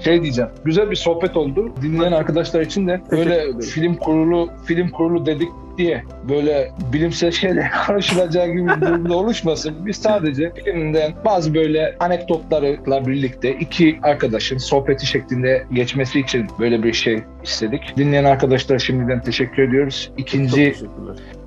şey 0.00 0.22
diyeceğim. 0.22 0.50
Güzel 0.64 0.90
bir 0.90 0.96
sohbet 0.96 1.36
oldu. 1.36 1.72
Dinleyen 1.82 2.12
arkadaşlar 2.12 2.60
için 2.60 2.88
de 2.88 3.00
böyle 3.10 3.60
film 3.60 3.96
kurulu 3.96 4.50
film 4.66 4.88
kurulu 4.88 5.26
dedik 5.26 5.48
diye 5.78 6.02
böyle 6.28 6.72
bilimsel 6.92 7.30
şeyler 7.30 7.70
karışılacağı 7.86 8.46
gibi 8.46 8.66
bir 8.66 8.80
durumda 8.80 9.16
oluşmasın. 9.16 9.86
Biz 9.86 9.96
sadece 9.96 10.52
filmden 10.64 11.12
bazı 11.24 11.54
böyle 11.54 11.96
anekdotlarla 12.00 13.06
birlikte 13.06 13.52
iki 13.52 13.98
arkadaşın 14.02 14.58
sohbeti 14.58 15.06
şeklinde 15.06 15.66
geçmesi 15.72 16.20
için 16.20 16.46
böyle 16.60 16.82
bir 16.82 16.92
şey 16.92 17.22
istedik. 17.44 17.96
Dinleyen 17.96 18.24
arkadaşlara 18.24 18.78
şimdiden 18.78 19.22
teşekkür 19.22 19.62
ediyoruz. 19.62 20.10
İkinci 20.16 20.74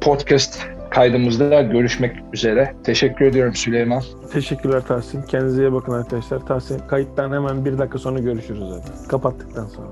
podcast 0.02 0.68
kaydımızda 0.92 1.62
görüşmek 1.62 2.16
üzere. 2.34 2.76
Teşekkür 2.84 3.26
ediyorum 3.26 3.56
Süleyman. 3.56 4.04
Teşekkürler 4.34 4.82
Tahsin. 4.82 5.22
Kendinize 5.22 5.62
iyi 5.62 5.74
bakın 5.74 5.94
arkadaşlar. 5.94 6.40
Tahsin 6.40 6.80
kayıttan 6.88 7.32
hemen 7.32 7.66
bir 7.66 7.78
dakika 7.78 7.98
sonra 7.98 8.20
görüşürüz 8.20 8.64
zaten. 8.70 9.08
Kapattıktan 9.08 9.66
sonra. 9.66 9.88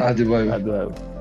Hadi 0.00 0.30
bay 0.30 0.40
bay. 0.40 0.48
Hadi 0.48 0.72
abi. 0.72 1.11